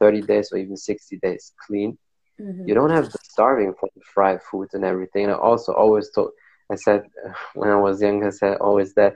30 0.00 0.22
days 0.22 0.46
or 0.52 0.58
even 0.58 0.76
60 0.76 1.18
days 1.26 1.52
clean 1.66 1.98
Mhm. 2.40 2.66
you 2.66 2.74
don't 2.74 2.90
have 2.98 3.06
the 3.12 3.18
starving 3.32 3.72
for 3.78 3.88
the 3.94 4.02
fried 4.14 4.40
food 4.48 4.68
and 4.74 4.84
everything. 4.84 5.24
And 5.24 5.32
I 5.32 5.36
also 5.36 5.72
always 5.72 6.10
told, 6.10 6.30
I 6.70 6.76
said 6.76 7.02
when 7.54 7.70
I 7.70 7.76
was 7.76 8.00
young, 8.00 8.24
I 8.24 8.30
said 8.30 8.58
always 8.58 8.94
that 8.94 9.14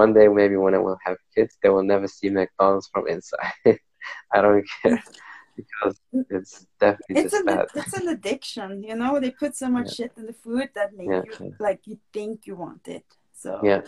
one 0.00 0.12
day 0.12 0.28
maybe 0.28 0.56
when 0.56 0.74
I 0.74 0.78
will 0.78 0.98
have 1.04 1.16
kids, 1.34 1.56
they 1.62 1.68
will 1.68 1.84
never 1.84 2.08
see 2.08 2.28
McDonald's 2.30 2.88
from 2.92 3.08
inside. 3.08 3.52
I 4.34 4.40
don't 4.42 4.64
care 4.82 5.02
because 5.56 5.94
it's 6.36 6.66
definitely 6.80 7.16
It's 7.16 7.32
just 7.32 7.42
an 7.42 7.48
bad. 7.48 7.66
it's 7.80 7.94
an 8.00 8.08
addiction, 8.08 8.82
you 8.82 8.96
know. 9.00 9.12
They 9.20 9.30
put 9.42 9.52
so 9.56 9.68
much 9.68 9.88
Yeah. 9.88 9.94
shit 9.96 10.12
in 10.16 10.26
the 10.26 10.32
food 10.44 10.68
that 10.76 10.94
make 10.96 11.08
Yeah, 11.14 11.22
you 11.28 11.54
like 11.58 11.80
you 11.90 11.96
think 12.12 12.46
you 12.48 12.54
want 12.64 12.84
it. 12.88 13.06
So 13.42 13.60
Yeah, 13.70 13.80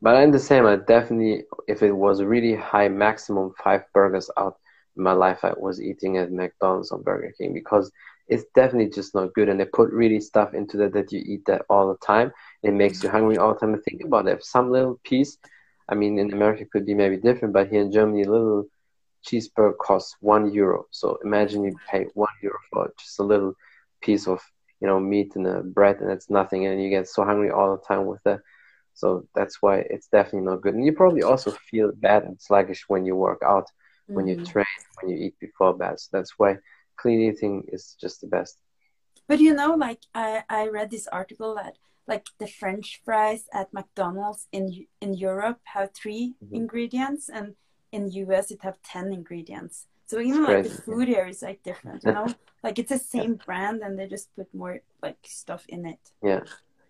but 0.00 0.16
I'm 0.16 0.30
the 0.30 0.38
same. 0.38 0.66
I 0.66 0.76
definitely, 0.76 1.44
if 1.66 1.82
it 1.82 1.92
was 1.92 2.22
really 2.22 2.54
high, 2.54 2.88
maximum 2.88 3.52
five 3.62 3.82
burgers 3.92 4.30
out 4.36 4.56
in 4.96 5.02
my 5.02 5.12
life, 5.12 5.44
I 5.44 5.52
was 5.56 5.80
eating 5.80 6.16
at 6.18 6.32
McDonald's 6.32 6.90
or 6.90 6.98
Burger 6.98 7.32
King 7.36 7.54
because 7.54 7.90
it's 8.28 8.44
definitely 8.54 8.90
just 8.90 9.14
not 9.14 9.32
good. 9.34 9.48
And 9.48 9.58
they 9.58 9.64
put 9.64 9.90
really 9.90 10.20
stuff 10.20 10.54
into 10.54 10.76
that 10.78 10.92
that 10.92 11.12
you 11.12 11.22
eat 11.24 11.44
that 11.46 11.62
all 11.68 11.88
the 11.88 12.06
time. 12.06 12.32
It 12.62 12.74
makes 12.74 13.02
you 13.02 13.08
hungry 13.08 13.38
all 13.38 13.54
the 13.54 13.60
time. 13.60 13.74
And 13.74 13.82
think 13.84 14.02
about 14.04 14.28
it. 14.28 14.38
If 14.38 14.44
some 14.44 14.70
little 14.70 15.00
piece, 15.04 15.38
I 15.88 15.94
mean, 15.94 16.18
in 16.18 16.32
America 16.32 16.64
could 16.70 16.84
be 16.84 16.94
maybe 16.94 17.16
different, 17.16 17.54
but 17.54 17.68
here 17.68 17.80
in 17.80 17.90
Germany, 17.90 18.22
a 18.22 18.30
little 18.30 18.66
cheeseburger 19.26 19.76
costs 19.78 20.16
one 20.20 20.52
euro. 20.52 20.86
So 20.90 21.18
imagine 21.24 21.64
you 21.64 21.74
pay 21.90 22.06
one 22.14 22.28
euro 22.42 22.58
for 22.70 22.92
just 23.00 23.18
a 23.18 23.22
little 23.22 23.54
piece 24.02 24.28
of, 24.28 24.40
you 24.80 24.86
know, 24.86 25.00
meat 25.00 25.34
and 25.34 25.46
a 25.46 25.62
bread, 25.62 26.00
and 26.00 26.10
it's 26.10 26.30
nothing, 26.30 26.66
and 26.66 26.82
you 26.82 26.90
get 26.90 27.08
so 27.08 27.24
hungry 27.24 27.50
all 27.50 27.76
the 27.76 27.82
time 27.82 28.06
with 28.06 28.22
that. 28.24 28.40
So 29.00 29.06
that's 29.36 29.56
why 29.62 29.76
it's 29.94 30.08
definitely 30.08 30.46
not 30.50 30.62
good. 30.62 30.74
And 30.74 30.84
you 30.84 30.92
probably 30.92 31.22
also 31.22 31.50
feel 31.70 31.90
bad 32.08 32.24
and 32.24 32.36
sluggish 32.40 32.82
when 32.88 33.04
you 33.06 33.14
work 33.16 33.42
out, 33.54 33.66
when 34.14 34.26
you 34.28 34.36
Mhm. 34.36 34.46
train, 34.52 34.76
when 35.00 35.10
you 35.10 35.16
eat 35.24 35.36
before 35.46 35.74
bed. 35.82 35.94
So 36.00 36.08
that's 36.12 36.34
why 36.38 36.50
clean 37.00 37.20
eating 37.20 37.54
is 37.68 37.96
just 38.02 38.20
the 38.20 38.26
best. 38.36 38.54
But 39.28 39.40
you 39.40 39.54
know, 39.54 39.74
like 39.74 40.00
I, 40.14 40.42
I 40.48 40.68
read 40.68 40.90
this 40.90 41.06
article 41.06 41.54
that 41.54 41.74
like 42.06 42.26
the 42.38 42.46
French 42.48 43.00
fries 43.04 43.44
at 43.52 43.72
McDonald's 43.72 44.48
in 44.52 44.64
in 45.00 45.14
Europe 45.14 45.60
have 45.74 45.90
3 45.94 46.34
Mhm. 46.42 46.56
ingredients, 46.62 47.28
and 47.28 47.54
in 47.92 48.10
US 48.22 48.50
it 48.50 48.62
have 48.62 48.78
ten 48.82 49.12
ingredients. 49.12 49.86
So 50.06 50.18
even 50.20 50.40
It's 50.40 50.48
like 50.50 50.62
the 50.62 50.82
food 50.86 51.08
here 51.08 51.26
is 51.26 51.42
like 51.42 51.62
different, 51.62 52.04
you 52.04 52.12
know. 52.12 52.28
like 52.64 52.78
it's 52.80 52.90
the 52.96 52.98
same 52.98 53.34
brand, 53.46 53.82
and 53.82 53.98
they 53.98 54.08
just 54.08 54.34
put 54.36 54.52
more 54.54 54.80
like 55.02 55.18
stuff 55.24 55.64
in 55.68 55.86
it. 55.86 56.00
Yeah. 56.22 56.42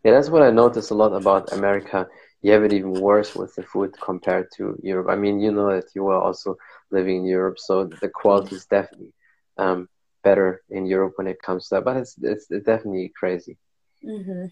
Yeah, 0.09 0.15
that's 0.15 0.31
what 0.31 0.41
I 0.43 0.51
noticed 0.51 0.91
a 0.91 0.95
lot 0.95 1.13
about 1.13 1.53
America. 1.53 2.07
You 2.41 2.53
have 2.53 2.65
it 2.65 2.73
even 2.73 2.93
worse 2.93 3.35
with 3.35 3.55
the 3.55 3.63
food 3.63 3.93
compared 4.01 4.47
to 4.57 4.75
Europe. 4.83 5.09
I 5.11 5.17
mean, 5.17 5.39
you 5.39 5.53
know 5.53 5.69
that 5.69 5.95
you 5.95 6.03
were 6.05 6.17
also 6.19 6.57
living 6.91 7.17
in 7.19 7.27
Europe, 7.27 7.59
so 7.59 7.85
the 7.85 8.09
quality 8.09 8.57
is 8.57 8.65
definitely 8.65 9.13
um, 9.59 9.87
better 10.25 10.63
in 10.71 10.87
Europe 10.87 11.13
when 11.17 11.27
it 11.27 11.43
comes 11.43 11.69
to 11.69 11.75
that. 11.75 11.85
But 11.85 11.99
it's 11.99 12.17
it's 12.23 12.49
definitely 12.49 13.13
crazy. 13.21 13.59
hmm 14.03 14.47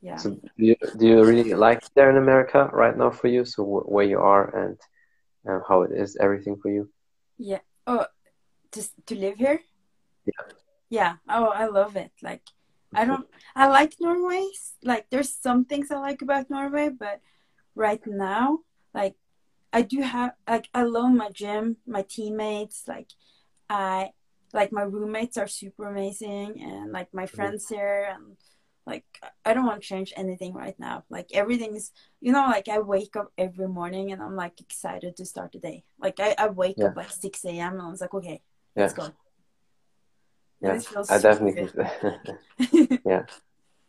Yeah. 0.00 0.16
So 0.16 0.30
do 0.30 0.64
you, 0.70 0.76
do 0.98 1.06
you 1.06 1.24
really 1.24 1.54
like 1.54 1.82
there 1.94 2.10
in 2.10 2.16
America 2.16 2.68
right 2.72 2.96
now 2.96 3.10
for 3.10 3.28
you? 3.28 3.44
So 3.44 3.62
wh 3.62 3.88
where 3.88 4.08
you 4.12 4.18
are 4.18 4.46
and 4.62 4.76
uh, 5.48 5.60
how 5.68 5.82
it 5.82 5.92
is, 5.92 6.16
everything 6.18 6.56
for 6.62 6.70
you? 6.76 6.90
Yeah. 7.38 7.62
Oh, 7.86 8.06
just 8.74 8.90
to 9.06 9.14
live 9.14 9.38
here? 9.38 9.60
Yeah. 10.26 10.44
Yeah. 10.90 11.12
Oh, 11.28 11.48
I 11.62 11.66
love 11.66 11.94
it. 11.96 12.10
Like, 12.22 12.42
I 12.96 13.04
don't, 13.04 13.26
I 13.54 13.68
like 13.68 13.94
Norway. 14.00 14.46
Like, 14.82 15.06
there's 15.10 15.32
some 15.32 15.64
things 15.64 15.90
I 15.90 15.98
like 15.98 16.22
about 16.22 16.50
Norway, 16.50 16.88
but 16.88 17.20
right 17.74 18.04
now, 18.06 18.60
like, 18.94 19.14
I 19.72 19.82
do 19.82 20.00
have, 20.00 20.32
like, 20.48 20.68
I 20.72 20.82
love 20.84 21.12
my 21.12 21.30
gym, 21.30 21.76
my 21.86 22.02
teammates. 22.02 22.84
Like, 22.88 23.10
I, 23.68 24.10
like, 24.52 24.72
my 24.72 24.82
roommates 24.82 25.36
are 25.36 25.48
super 25.48 25.88
amazing, 25.88 26.60
and 26.62 26.92
like, 26.92 27.12
my 27.12 27.24
mm-hmm. 27.24 27.36
friends 27.36 27.68
here, 27.68 28.08
and 28.14 28.36
like, 28.86 29.04
I 29.44 29.52
don't 29.52 29.66
want 29.66 29.82
to 29.82 29.88
change 29.88 30.12
anything 30.16 30.54
right 30.54 30.78
now. 30.78 31.04
Like, 31.10 31.30
everything's, 31.34 31.90
you 32.20 32.32
know, 32.32 32.46
like, 32.46 32.68
I 32.68 32.78
wake 32.78 33.16
up 33.16 33.32
every 33.36 33.66
morning 33.66 34.12
and 34.12 34.22
I'm 34.22 34.36
like 34.36 34.60
excited 34.60 35.16
to 35.16 35.24
start 35.26 35.52
the 35.52 35.58
day. 35.58 35.84
Like, 35.98 36.20
I, 36.20 36.36
I 36.38 36.46
wake 36.48 36.76
Yeah. 36.78 36.86
up 36.86 36.96
like 36.96 37.10
6 37.10 37.44
a.m. 37.46 37.72
and 37.72 37.82
I'm 37.82 37.96
like, 38.00 38.14
okay, 38.14 38.40
Yeah. 38.76 38.82
let's 38.82 38.94
go. 38.94 39.10
Yeah, 40.60 40.80
I 41.08 41.18
definitely, 41.18 41.68
yeah, 43.04 43.22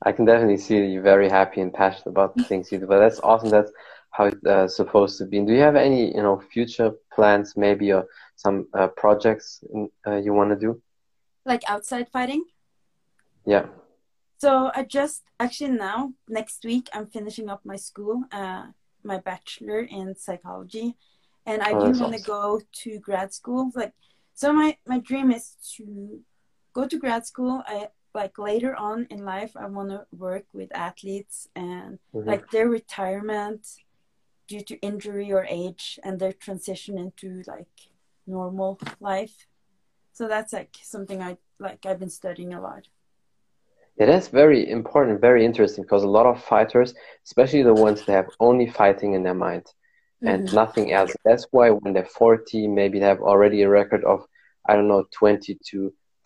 I 0.04 0.12
can 0.12 0.26
definitely 0.26 0.58
see 0.58 0.80
that 0.82 0.88
you're 0.88 1.04
very 1.04 1.30
happy 1.30 1.62
and 1.62 1.74
passionate 1.74 2.08
about 2.08 2.38
the 2.38 2.44
things 2.46 2.72
you 2.72 2.80
do. 2.80 2.88
But 2.88 3.00
that's 3.00 3.20
awesome. 3.22 3.50
That's 3.50 3.72
how 4.12 4.26
it's 4.26 4.46
uh, 4.46 4.68
supposed 4.68 5.18
to 5.20 5.26
be. 5.26 5.40
And 5.40 5.48
do 5.48 5.54
you 5.54 5.62
have 5.62 5.76
any, 5.76 6.16
you 6.16 6.22
know, 6.22 6.40
future 6.54 6.92
plans, 7.14 7.56
maybe, 7.58 7.94
or 7.94 8.06
some 8.36 8.68
uh, 8.74 8.88
projects 8.90 9.64
in, 9.74 9.90
uh, 10.08 10.18
you 10.18 10.34
want 10.34 10.52
to 10.52 10.58
do? 10.58 10.82
like 11.46 11.64
outside 11.68 12.10
fighting. 12.10 12.44
Yeah. 13.46 13.68
So 14.38 14.72
I 14.76 14.84
just 14.84 15.24
actually 15.40 15.72
now 15.72 16.14
next 16.28 16.64
week 16.64 16.90
I'm 16.94 17.08
finishing 17.08 17.50
up 17.50 17.62
my 17.66 17.76
school, 17.76 18.24
uh, 18.32 18.68
my 19.04 19.18
bachelor 19.20 19.80
in 19.82 20.16
psychology, 20.16 20.96
and 21.46 21.62
I 21.64 21.74
Oh, 21.74 21.80
do 21.80 21.98
want 21.98 22.14
to 22.14 22.20
awesome. 22.20 22.24
go 22.36 22.62
to 22.84 23.00
grad 23.00 23.34
school. 23.34 23.72
Like, 23.74 23.94
so 24.34 24.54
my 24.54 24.78
my 24.86 25.00
dream 25.00 25.32
is 25.32 25.56
to 25.78 26.22
go 26.78 26.88
to 26.88 26.98
grad 26.98 27.26
school. 27.26 27.64
I 27.66 27.90
like 28.14 28.38
later 28.38 28.76
on 28.76 29.08
in 29.10 29.26
life 29.26 29.52
I 29.58 29.66
want 29.66 29.90
to 29.90 30.06
work 30.16 30.46
with 30.54 30.70
athletes 30.76 31.48
and 31.56 32.00
Mhm. 32.14 32.28
like 32.32 32.52
their 32.52 32.70
retirement 32.70 33.62
due 34.48 34.62
to 34.70 34.76
injury 34.90 35.32
or 35.38 35.46
age 35.62 36.00
and 36.04 36.20
their 36.20 36.34
transition 36.34 36.98
into 36.98 37.44
like 37.48 37.76
normal 38.28 38.80
life. 39.00 39.48
So 40.14 40.28
that's 40.28 40.54
like 40.54 40.74
something 40.84 41.22
I 41.22 41.38
like 41.60 41.86
I've 41.86 42.00
been 42.00 42.18
studying 42.22 42.54
a 42.54 42.62
lot. 42.62 42.84
Yeah, 43.98 44.06
that's 44.06 44.28
very 44.28 44.70
important, 44.70 45.22
very 45.22 45.44
interesting 45.44 45.84
because 45.84 46.04
a 46.04 46.16
lot 46.20 46.28
of 46.28 46.44
fighters, 46.44 46.94
especially 47.26 47.64
the 47.64 47.74
ones 47.88 48.06
that 48.06 48.14
have 48.20 48.30
only 48.40 48.68
fighting 48.82 49.14
in 49.14 49.24
their 49.24 49.40
mind 49.48 49.66
and 50.22 50.44
Mhm. 50.44 50.54
nothing 50.54 50.88
else. 50.94 51.16
That's 51.26 51.48
why 51.52 51.72
when 51.72 51.94
they're 51.94 52.14
40, 52.22 52.68
maybe 52.68 53.00
they 53.00 53.10
have 53.14 53.22
already 53.22 53.64
a 53.64 53.70
record 53.70 54.04
of, 54.04 54.20
I 54.70 54.76
don't 54.76 54.88
know, 54.88 55.06
20 55.20 55.58
to 55.70 55.78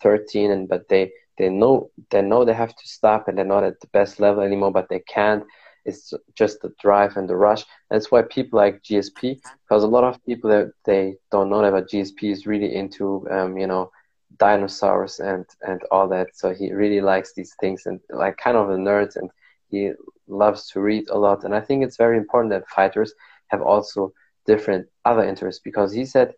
13, 0.02 0.50
and 0.50 0.68
but 0.68 0.88
they 0.88 1.12
they 1.38 1.48
know 1.48 1.90
they 2.10 2.22
know 2.22 2.44
they 2.44 2.54
have 2.54 2.74
to 2.74 2.88
stop 2.88 3.28
and 3.28 3.36
they're 3.38 3.44
not 3.44 3.64
at 3.64 3.80
the 3.80 3.86
best 3.88 4.20
level 4.20 4.42
anymore, 4.42 4.72
but 4.72 4.88
they 4.88 5.00
can't. 5.00 5.44
It's 5.84 6.12
just 6.34 6.60
the 6.62 6.72
drive 6.80 7.16
and 7.16 7.28
the 7.28 7.36
rush. 7.36 7.64
That's 7.90 8.10
why 8.10 8.22
people 8.22 8.58
like 8.58 8.82
GSP, 8.82 9.40
because 9.64 9.82
a 9.82 9.88
lot 9.88 10.04
of 10.04 10.24
people 10.24 10.50
that 10.50 10.72
they 10.84 11.16
don't 11.30 11.50
know 11.50 11.64
about 11.64 11.88
GSP 11.88 12.30
is 12.30 12.46
really 12.46 12.74
into, 12.74 13.26
um, 13.30 13.58
you 13.58 13.66
know, 13.66 13.90
dinosaurs 14.38 15.20
and 15.20 15.44
and 15.62 15.82
all 15.90 16.08
that. 16.08 16.28
So 16.34 16.52
he 16.54 16.72
really 16.72 17.00
likes 17.00 17.32
these 17.34 17.54
things 17.60 17.86
and 17.86 18.00
like 18.10 18.36
kind 18.36 18.56
of 18.56 18.70
a 18.70 18.76
nerd, 18.76 19.16
and 19.16 19.30
he 19.70 19.92
loves 20.28 20.68
to 20.70 20.80
read 20.80 21.08
a 21.08 21.18
lot. 21.18 21.44
And 21.44 21.54
I 21.54 21.60
think 21.60 21.82
it's 21.82 21.96
very 21.96 22.16
important 22.16 22.52
that 22.52 22.68
fighters 22.68 23.12
have 23.48 23.62
also 23.62 24.12
different 24.46 24.86
other 25.04 25.24
interests 25.24 25.60
because 25.64 25.92
he 25.92 26.04
said 26.04 26.32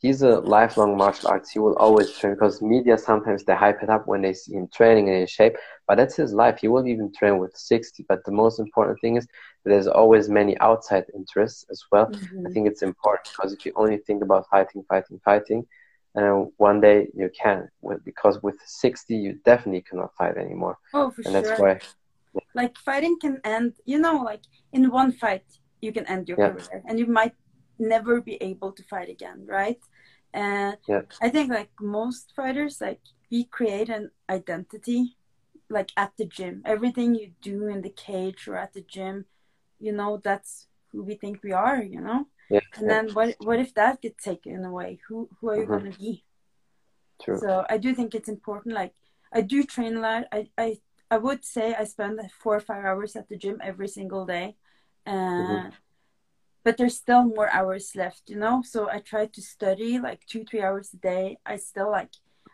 he's 0.00 0.22
a 0.22 0.40
lifelong 0.40 0.96
martial 0.96 1.28
arts. 1.28 1.50
He 1.50 1.58
will 1.58 1.76
always 1.76 2.10
train 2.18 2.34
because 2.34 2.60
media 2.62 2.96
sometimes 2.98 3.44
they 3.44 3.54
hype 3.54 3.82
it 3.82 3.90
up 3.90 4.06
when 4.06 4.22
they 4.22 4.32
see 4.32 4.54
him 4.54 4.68
training 4.74 5.08
and 5.08 5.18
in 5.18 5.26
shape, 5.26 5.56
but 5.86 5.96
that's 5.96 6.16
his 6.16 6.32
life. 6.32 6.58
He 6.60 6.68
will 6.68 6.86
even 6.86 7.12
train 7.12 7.38
with 7.38 7.56
60. 7.56 8.04
But 8.08 8.24
the 8.24 8.32
most 8.32 8.58
important 8.58 9.00
thing 9.00 9.16
is 9.16 9.26
that 9.26 9.70
there's 9.70 9.86
always 9.86 10.28
many 10.28 10.58
outside 10.60 11.04
interests 11.14 11.64
as 11.70 11.84
well. 11.92 12.06
Mhm. 12.06 12.46
I 12.46 12.50
think 12.50 12.66
it's 12.66 12.82
important 12.82 13.28
because 13.36 13.52
if 13.52 13.64
you 13.64 13.72
only 13.76 13.98
think 13.98 14.22
about 14.22 14.48
fighting, 14.48 14.82
fighting, 14.88 15.20
fighting, 15.24 15.66
and 16.14 16.50
one 16.56 16.80
day 16.80 17.08
you 17.14 17.30
can, 17.42 17.68
because 18.04 18.42
with 18.42 18.58
60 18.66 19.14
you 19.16 19.34
definitely 19.44 19.82
cannot 19.82 20.14
fight 20.16 20.36
anymore, 20.36 20.76
Oh, 20.92 21.10
for 21.10 21.22
and 21.24 21.34
that's 21.34 21.48
sure. 21.56 21.58
why. 21.58 21.80
Like 22.54 22.76
fighting 22.78 23.16
can 23.20 23.40
end, 23.44 23.74
you 23.84 23.98
know, 23.98 24.16
like 24.30 24.42
in 24.72 24.90
one 24.90 25.12
fight 25.12 25.44
you 25.80 25.92
can 25.92 26.06
end 26.06 26.28
your 26.28 26.38
Yeah. 26.38 26.50
career 26.50 26.82
and 26.86 26.98
you 26.98 27.06
might 27.06 27.34
never 27.80 28.20
be 28.20 28.34
able 28.42 28.72
to 28.72 28.82
fight 28.84 29.08
again, 29.08 29.46
right? 29.46 29.80
And. 30.32 30.76
I 31.22 31.28
think 31.28 31.50
like 31.50 31.70
most 31.80 32.32
fighters, 32.34 32.80
like 32.80 33.00
we 33.30 33.44
create 33.44 33.90
an 33.90 34.10
identity 34.28 35.16
like 35.68 35.90
at 35.96 36.12
the 36.16 36.24
gym. 36.24 36.62
Everything 36.64 37.14
you 37.14 37.32
do 37.42 37.66
in 37.68 37.82
the 37.82 37.90
cage 37.90 38.48
or 38.48 38.56
at 38.56 38.72
the 38.72 38.80
gym, 38.82 39.26
you 39.78 39.92
know, 39.92 40.20
that's 40.22 40.66
who 40.92 41.02
we 41.02 41.14
think 41.14 41.42
we 41.42 41.52
are, 41.52 41.82
you 41.82 42.00
know? 42.00 42.26
Yeah, 42.50 42.60
And 42.76 42.88
yeah. 42.88 43.02
then 43.02 43.14
what 43.14 43.36
what 43.40 43.58
if 43.60 43.74
that 43.74 44.00
gets 44.02 44.24
taken 44.24 44.64
away? 44.64 45.00
Who 45.08 45.28
who 45.40 45.50
are 45.50 45.56
you 45.56 45.66
Mhm. 45.66 45.78
gonna 45.78 45.96
be? 45.96 46.24
True. 47.22 47.38
So 47.38 47.64
I 47.68 47.76
do 47.78 47.94
think 47.94 48.14
it's 48.14 48.28
important. 48.28 48.74
Like 48.74 48.94
I 49.32 49.42
do 49.42 49.62
train 49.64 49.96
a 49.96 50.00
lot. 50.00 50.24
I 50.32 50.48
I 50.58 50.78
I 51.10 51.18
would 51.18 51.44
say 51.44 51.74
I 51.74 51.84
spend 51.84 52.20
four 52.42 52.56
or 52.56 52.60
five 52.60 52.84
hours 52.84 53.16
at 53.16 53.28
the 53.28 53.36
gym 53.36 53.60
every 53.62 53.88
single 53.88 54.26
day. 54.26 54.56
Uh, 55.06 55.12
mm-hmm. 55.12 55.68
But 56.62 56.76
there's 56.76 56.96
still 56.96 57.24
more 57.24 57.50
hours 57.50 57.92
left, 57.96 58.28
you 58.28 58.36
know. 58.36 58.62
So 58.64 58.88
I 58.90 58.98
try 58.98 59.26
to 59.26 59.42
study 59.42 59.98
like 59.98 60.26
two, 60.26 60.44
three 60.44 60.62
hours 60.62 60.92
a 60.92 60.98
day. 60.98 61.38
I 61.46 61.56
still 61.56 61.90
like, 61.90 62.10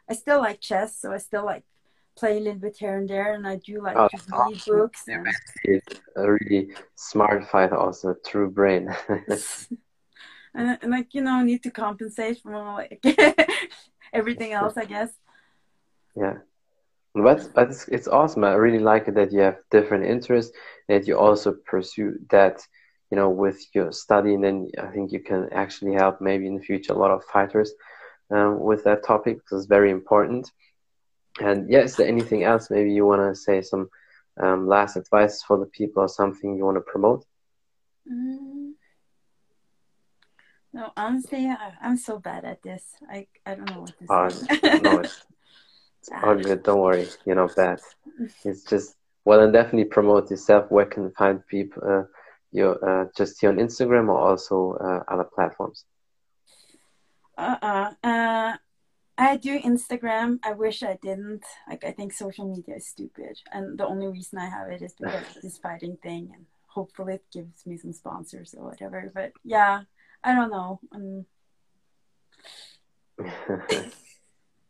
I 0.09 0.15
still 0.15 0.39
like 0.39 0.61
chess, 0.61 1.01
so 1.01 1.13
I 1.13 1.19
still 1.19 1.45
like 1.45 1.65
play 2.17 2.39
a 2.39 2.41
little 2.41 2.61
bit 2.61 2.77
here 2.79 2.97
and 2.97 3.09
there, 3.09 3.35
and 3.35 3.47
I 3.47 3.57
do 3.57 3.83
like 3.83 3.97
oh, 3.97 4.09
to 4.09 4.17
read 4.17 4.33
awesome. 4.33 4.77
books. 4.77 5.03
And... 5.09 5.27
a 6.17 6.33
really 6.33 6.71
smart 6.95 7.49
fight 7.49 7.73
also 7.73 8.15
true 8.25 8.51
brain. 8.51 8.95
and, 10.55 10.79
and 10.83 10.91
like 10.91 11.15
you 11.15 11.23
know, 11.23 11.43
need 11.43 11.63
to 11.65 11.71
compensate 11.71 12.41
for 12.41 12.53
like 12.53 13.05
everything 14.13 14.53
else, 14.53 14.77
I 14.77 14.85
guess. 14.85 15.11
Yeah. 16.17 16.39
But, 17.15 17.49
but 17.55 17.71
it's, 17.71 17.89
it's 17.89 18.09
awesome. 18.09 18.45
I 18.45 18.53
really 18.53 18.79
like 18.79 19.09
it 19.09 19.15
that 19.15 19.33
you 19.33 19.41
have 19.41 19.59
different 19.71 20.05
interests, 20.05 20.53
that 20.89 21.07
you 21.07 21.19
also 21.19 21.53
pursue 21.53 22.19
that, 22.31 22.67
you 23.11 23.17
know, 23.17 23.31
with 23.31 23.65
your 23.75 23.93
study. 23.93 24.35
And 24.35 24.45
then 24.45 24.71
I 24.79 24.87
think 24.89 25.13
you 25.13 25.21
can 25.21 25.49
actually 25.53 25.95
help 25.95 26.21
maybe 26.21 26.47
in 26.47 26.57
the 26.57 26.63
future 26.63 26.93
a 26.93 26.99
lot 26.99 27.11
of 27.11 27.25
fighters 27.25 27.73
um, 28.31 28.61
with 28.61 28.85
that 28.85 29.05
topic 29.05 29.37
because 29.37 29.63
it's 29.63 29.69
very 29.69 29.91
important. 29.91 30.51
And 31.41 31.71
yeah, 31.71 31.81
is 31.81 31.97
there 31.97 32.09
anything 32.09 32.45
else 32.45 32.71
maybe 32.71 32.93
you 32.93 33.07
want 33.07 33.23
to 33.23 33.39
say 33.39 33.63
some 33.63 33.89
um, 34.43 34.67
last 34.67 34.97
advice 34.97 35.43
for 35.43 35.59
the 35.59 35.67
people 35.67 36.03
or 36.03 36.09
something 36.09 36.57
you 36.57 36.65
want 36.65 36.79
to 36.79 36.81
promote? 36.81 37.25
Mm. 38.11 38.73
No, 40.73 40.93
honestly, 40.97 41.47
I, 41.47 41.73
am 41.81 41.97
so 41.97 42.19
bad 42.19 42.45
at 42.45 42.63
this. 42.63 42.83
I, 43.09 43.27
I 43.47 43.55
don't 43.55 43.71
know 43.71 43.81
what 43.81 43.99
to 43.99 44.07
oh, 44.11 44.29
say. 44.29 44.79
no, 44.81 44.99
it's, 45.01 45.25
it's 46.01 46.11
all 46.23 46.35
good. 46.35 46.63
Don't 46.63 46.81
worry. 46.81 47.09
You're 47.25 47.37
not 47.37 47.57
bad. 47.57 47.81
It's 48.45 48.63
just, 48.63 48.95
well, 49.25 49.41
and 49.41 49.55
definitely 49.55 49.87
promote 49.87 50.31
yourself. 50.31 50.71
Where 50.71 50.85
can 50.85 51.11
find 51.13 51.47
people? 51.47 51.83
Uh, 51.83 52.03
you 52.53 52.71
uh, 52.71 53.07
just 53.17 53.41
here 53.41 53.51
on 53.51 53.57
Instagram 53.57 54.09
or 54.09 54.19
also 54.19 54.75
uh, 54.75 55.13
other 55.13 55.25
platforms? 55.25 55.85
Uh-uh. 57.37 57.93
Uh, 58.03 58.57
I 59.19 59.37
do 59.37 59.59
Instagram. 59.61 60.39
I 60.43 60.53
wish 60.53 60.83
I 60.83 60.99
didn't. 61.03 61.45
Like, 61.69 61.85
I 61.85 61.93
think 61.93 62.13
social 62.13 62.49
media 62.55 62.77
is 62.77 62.87
stupid. 62.87 63.39
And 63.53 63.79
the 63.79 63.87
only 63.87 64.09
reason 64.09 64.39
I 64.39 64.49
have 64.49 64.69
it 64.69 64.83
is 64.83 64.95
because 64.99 65.37
of 65.37 65.43
this 65.43 65.59
fighting 65.59 65.97
thing. 66.03 66.31
And 66.35 66.47
hopefully 66.67 67.15
it 67.15 67.25
gives 67.33 67.67
me 67.67 67.79
some 67.79 67.93
sponsors 67.93 68.55
or 68.57 68.69
whatever. 68.69 69.11
But 69.15 69.33
yeah, 69.45 69.83
I 70.23 70.35
don't 70.35 70.51
know. 70.51 70.81
Um... 70.93 71.27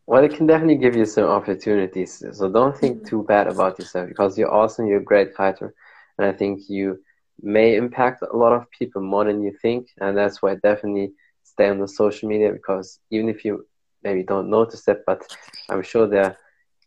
well, 0.06 0.24
it 0.24 0.34
can 0.34 0.46
definitely 0.46 0.76
give 0.76 0.94
you 0.94 1.06
some 1.06 1.24
opportunities. 1.24 2.22
So 2.32 2.48
don't 2.48 2.76
think 2.76 2.98
mm-hmm. 2.98 3.06
too 3.06 3.22
bad 3.24 3.48
about 3.48 3.78
yourself 3.78 4.08
because 4.08 4.38
you're 4.38 4.54
awesome. 4.54 4.86
You're 4.86 5.00
a 5.00 5.12
great 5.12 5.34
fighter, 5.34 5.74
and 6.18 6.26
I 6.26 6.32
think 6.32 6.68
you 6.68 7.00
may 7.40 7.77
impact 7.77 8.22
a 8.22 8.37
lot 8.37 8.53
of 8.53 8.70
people 8.70 9.03
more 9.03 9.25
than 9.25 9.42
you 9.42 9.57
think. 9.62 9.88
And 10.01 10.16
that's 10.16 10.42
why 10.42 10.55
definitely 10.57 11.12
stay 11.42 11.68
on 11.68 11.79
the 11.79 11.88
social 11.88 12.29
media 12.29 12.53
because 12.53 13.01
even 13.11 13.29
if 13.29 13.44
you 13.44 13.66
maybe 14.03 14.22
don't 14.22 14.51
notice 14.51 14.87
it, 14.88 15.03
but 15.07 15.22
I'm 15.68 15.83
sure 15.83 16.07
there 16.07 16.25
are 16.25 16.37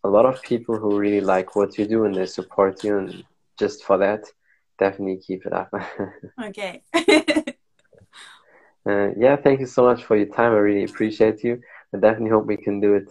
a 0.03 0.09
lot 0.09 0.25
of 0.25 0.41
people 0.41 0.77
who 0.77 0.97
really 0.97 1.21
like 1.21 1.55
what 1.55 1.77
you 1.77 1.85
do 1.85 2.05
and 2.05 2.15
they 2.15 2.25
support 2.25 2.83
you. 2.83 2.97
And 2.97 3.23
just 3.57 3.83
for 3.83 3.97
that, 3.97 4.25
definitely 4.77 5.17
keep 5.17 5.45
it 5.45 5.53
up. 5.53 5.71
okay. 6.43 6.83
Uh, 8.89 9.09
yeah, 9.17 9.35
thank 9.35 9.59
you 9.59 9.65
so 9.65 9.83
much 9.83 10.03
for 10.03 10.15
your 10.15 10.25
time. 10.27 10.53
I 10.53 10.57
really 10.57 10.85
appreciate 10.85 11.43
you. 11.43 11.61
I 11.93 11.97
definitely 11.99 12.29
hope 12.29 12.45
we 12.45 12.57
can 12.57 12.79
do 12.79 12.95
it 12.95 13.09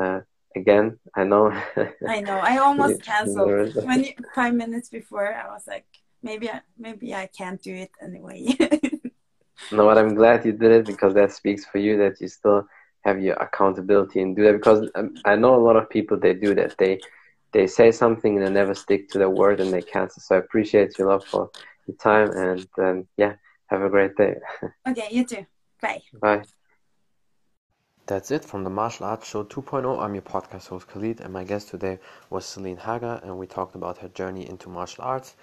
uh, 0.00 0.20
again. 0.56 0.98
I 1.14 1.24
know. 1.24 1.50
I 2.08 2.20
know. 2.20 2.38
I 2.38 2.58
almost 2.58 3.02
canceled 3.02 3.74
when 3.84 4.04
you, 4.04 4.12
five 4.34 4.54
minutes 4.54 4.88
before. 4.88 5.34
I 5.34 5.48
was 5.48 5.66
like, 5.66 5.86
maybe 6.22 6.50
I, 6.50 6.60
maybe 6.78 7.14
I 7.14 7.26
can't 7.26 7.62
do 7.62 7.74
it 7.74 7.90
anyway. 8.02 8.46
no, 9.72 9.86
but 9.86 9.98
I'm 9.98 10.14
glad 10.14 10.44
you 10.44 10.52
did 10.52 10.72
it 10.72 10.86
because 10.86 11.14
that 11.14 11.32
speaks 11.32 11.64
for 11.64 11.78
you 11.78 11.96
that 11.98 12.20
you 12.20 12.28
still 12.28 12.66
have 13.04 13.20
your 13.20 13.36
accountability 13.36 14.20
and 14.20 14.36
do 14.36 14.44
that. 14.44 14.54
Because 14.54 14.88
um, 14.94 15.14
I 15.24 15.36
know 15.36 15.54
a 15.54 15.64
lot 15.64 15.76
of 15.76 15.88
people 15.90 16.18
they 16.18 16.34
do 16.34 16.54
that. 16.54 16.76
They 16.78 17.00
they 17.52 17.66
say 17.66 17.90
something 17.90 18.36
and 18.36 18.46
they 18.46 18.50
never 18.50 18.74
stick 18.74 19.08
to 19.10 19.18
their 19.18 19.30
word 19.30 19.60
and 19.60 19.72
they 19.72 19.82
cancel. 19.82 20.20
So 20.20 20.36
I 20.36 20.38
appreciate 20.38 20.98
your 20.98 21.08
love 21.08 21.24
for 21.24 21.50
your 21.86 21.96
time 21.96 22.30
and 22.32 22.66
um, 22.78 23.08
yeah 23.16 23.34
have 23.68 23.82
a 23.82 23.88
great 23.88 24.16
day. 24.16 24.36
okay, 24.88 25.08
you 25.10 25.24
too. 25.24 25.46
Bye. 25.80 26.02
Bye. 26.20 26.42
That's 28.06 28.30
it 28.30 28.42
from 28.42 28.64
the 28.64 28.70
Martial 28.70 29.04
Arts 29.04 29.28
Show 29.28 29.44
2.0. 29.44 30.00
I'm 30.02 30.14
your 30.14 30.22
podcast 30.22 30.68
host 30.68 30.88
Khalid, 30.88 31.20
and 31.20 31.30
my 31.30 31.44
guest 31.44 31.68
today 31.68 31.98
was 32.30 32.46
Celine 32.46 32.78
Haga, 32.78 33.20
and 33.22 33.36
we 33.36 33.46
talked 33.46 33.74
about 33.74 33.98
her 33.98 34.08
journey 34.08 34.48
into 34.48 34.70
martial 34.70 35.04
arts, 35.04 35.36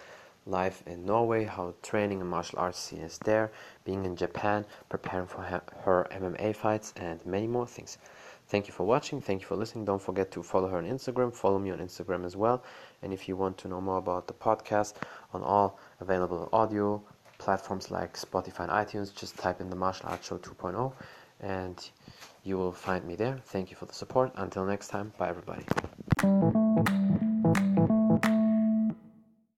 life 0.46 0.84
in 0.86 1.06
Norway, 1.06 1.46
how 1.46 1.74
training 1.82 2.22
in 2.22 2.28
martial 2.28 2.60
arts 2.60 2.80
scene 2.80 3.02
is 3.02 3.18
there, 3.20 3.52
being 3.84 4.06
in 4.06 4.16
Japan, 4.16 4.66
preparing 4.90 5.28
for 5.28 5.42
her, 5.42 5.62
her 5.82 6.08
MMA 6.12 6.56
fights, 6.56 6.94
and 6.98 7.26
many 7.26 7.48
more 7.48 7.66
things. 7.68 7.98
Thank 8.48 8.68
you 8.68 8.74
for 8.74 8.86
watching. 8.86 9.22
Thank 9.22 9.42
you 9.42 9.48
for 9.48 9.56
listening. 9.56 9.86
Don't 9.86 10.02
forget 10.02 10.32
to 10.32 10.44
follow 10.44 10.68
her 10.68 10.78
on 10.78 10.86
Instagram. 10.86 11.34
Follow 11.34 11.58
me 11.58 11.72
on 11.72 11.80
Instagram 11.80 12.26
as 12.26 12.36
well. 12.36 12.64
And 13.02 13.12
if 13.12 13.28
you 13.28 13.36
want 13.36 13.58
to 13.60 13.68
know 13.68 13.82
more 13.82 13.98
about 13.98 14.28
the 14.28 14.34
podcast 14.34 14.94
on 15.34 15.42
all 15.42 15.80
available 16.00 16.50
audio, 16.54 17.02
platforms 17.40 17.90
like 17.90 18.16
Spotify 18.16 18.62
and 18.62 18.72
iTunes, 18.72 19.14
just 19.14 19.38
type 19.38 19.62
in 19.62 19.70
the 19.70 19.76
Martial 19.76 20.10
Arts 20.10 20.28
Show 20.28 20.38
2.0 20.38 20.94
and 21.42 21.90
you 22.44 22.58
will 22.58 22.72
find 22.72 23.06
me 23.06 23.16
there. 23.16 23.40
Thank 23.46 23.72
you 23.72 23.76
for 23.76 23.86
the 23.86 23.94
support. 23.94 24.32
Until 24.36 24.66
next 24.66 24.88
time, 24.90 25.12
bye 25.18 25.30
everybody. 25.30 25.66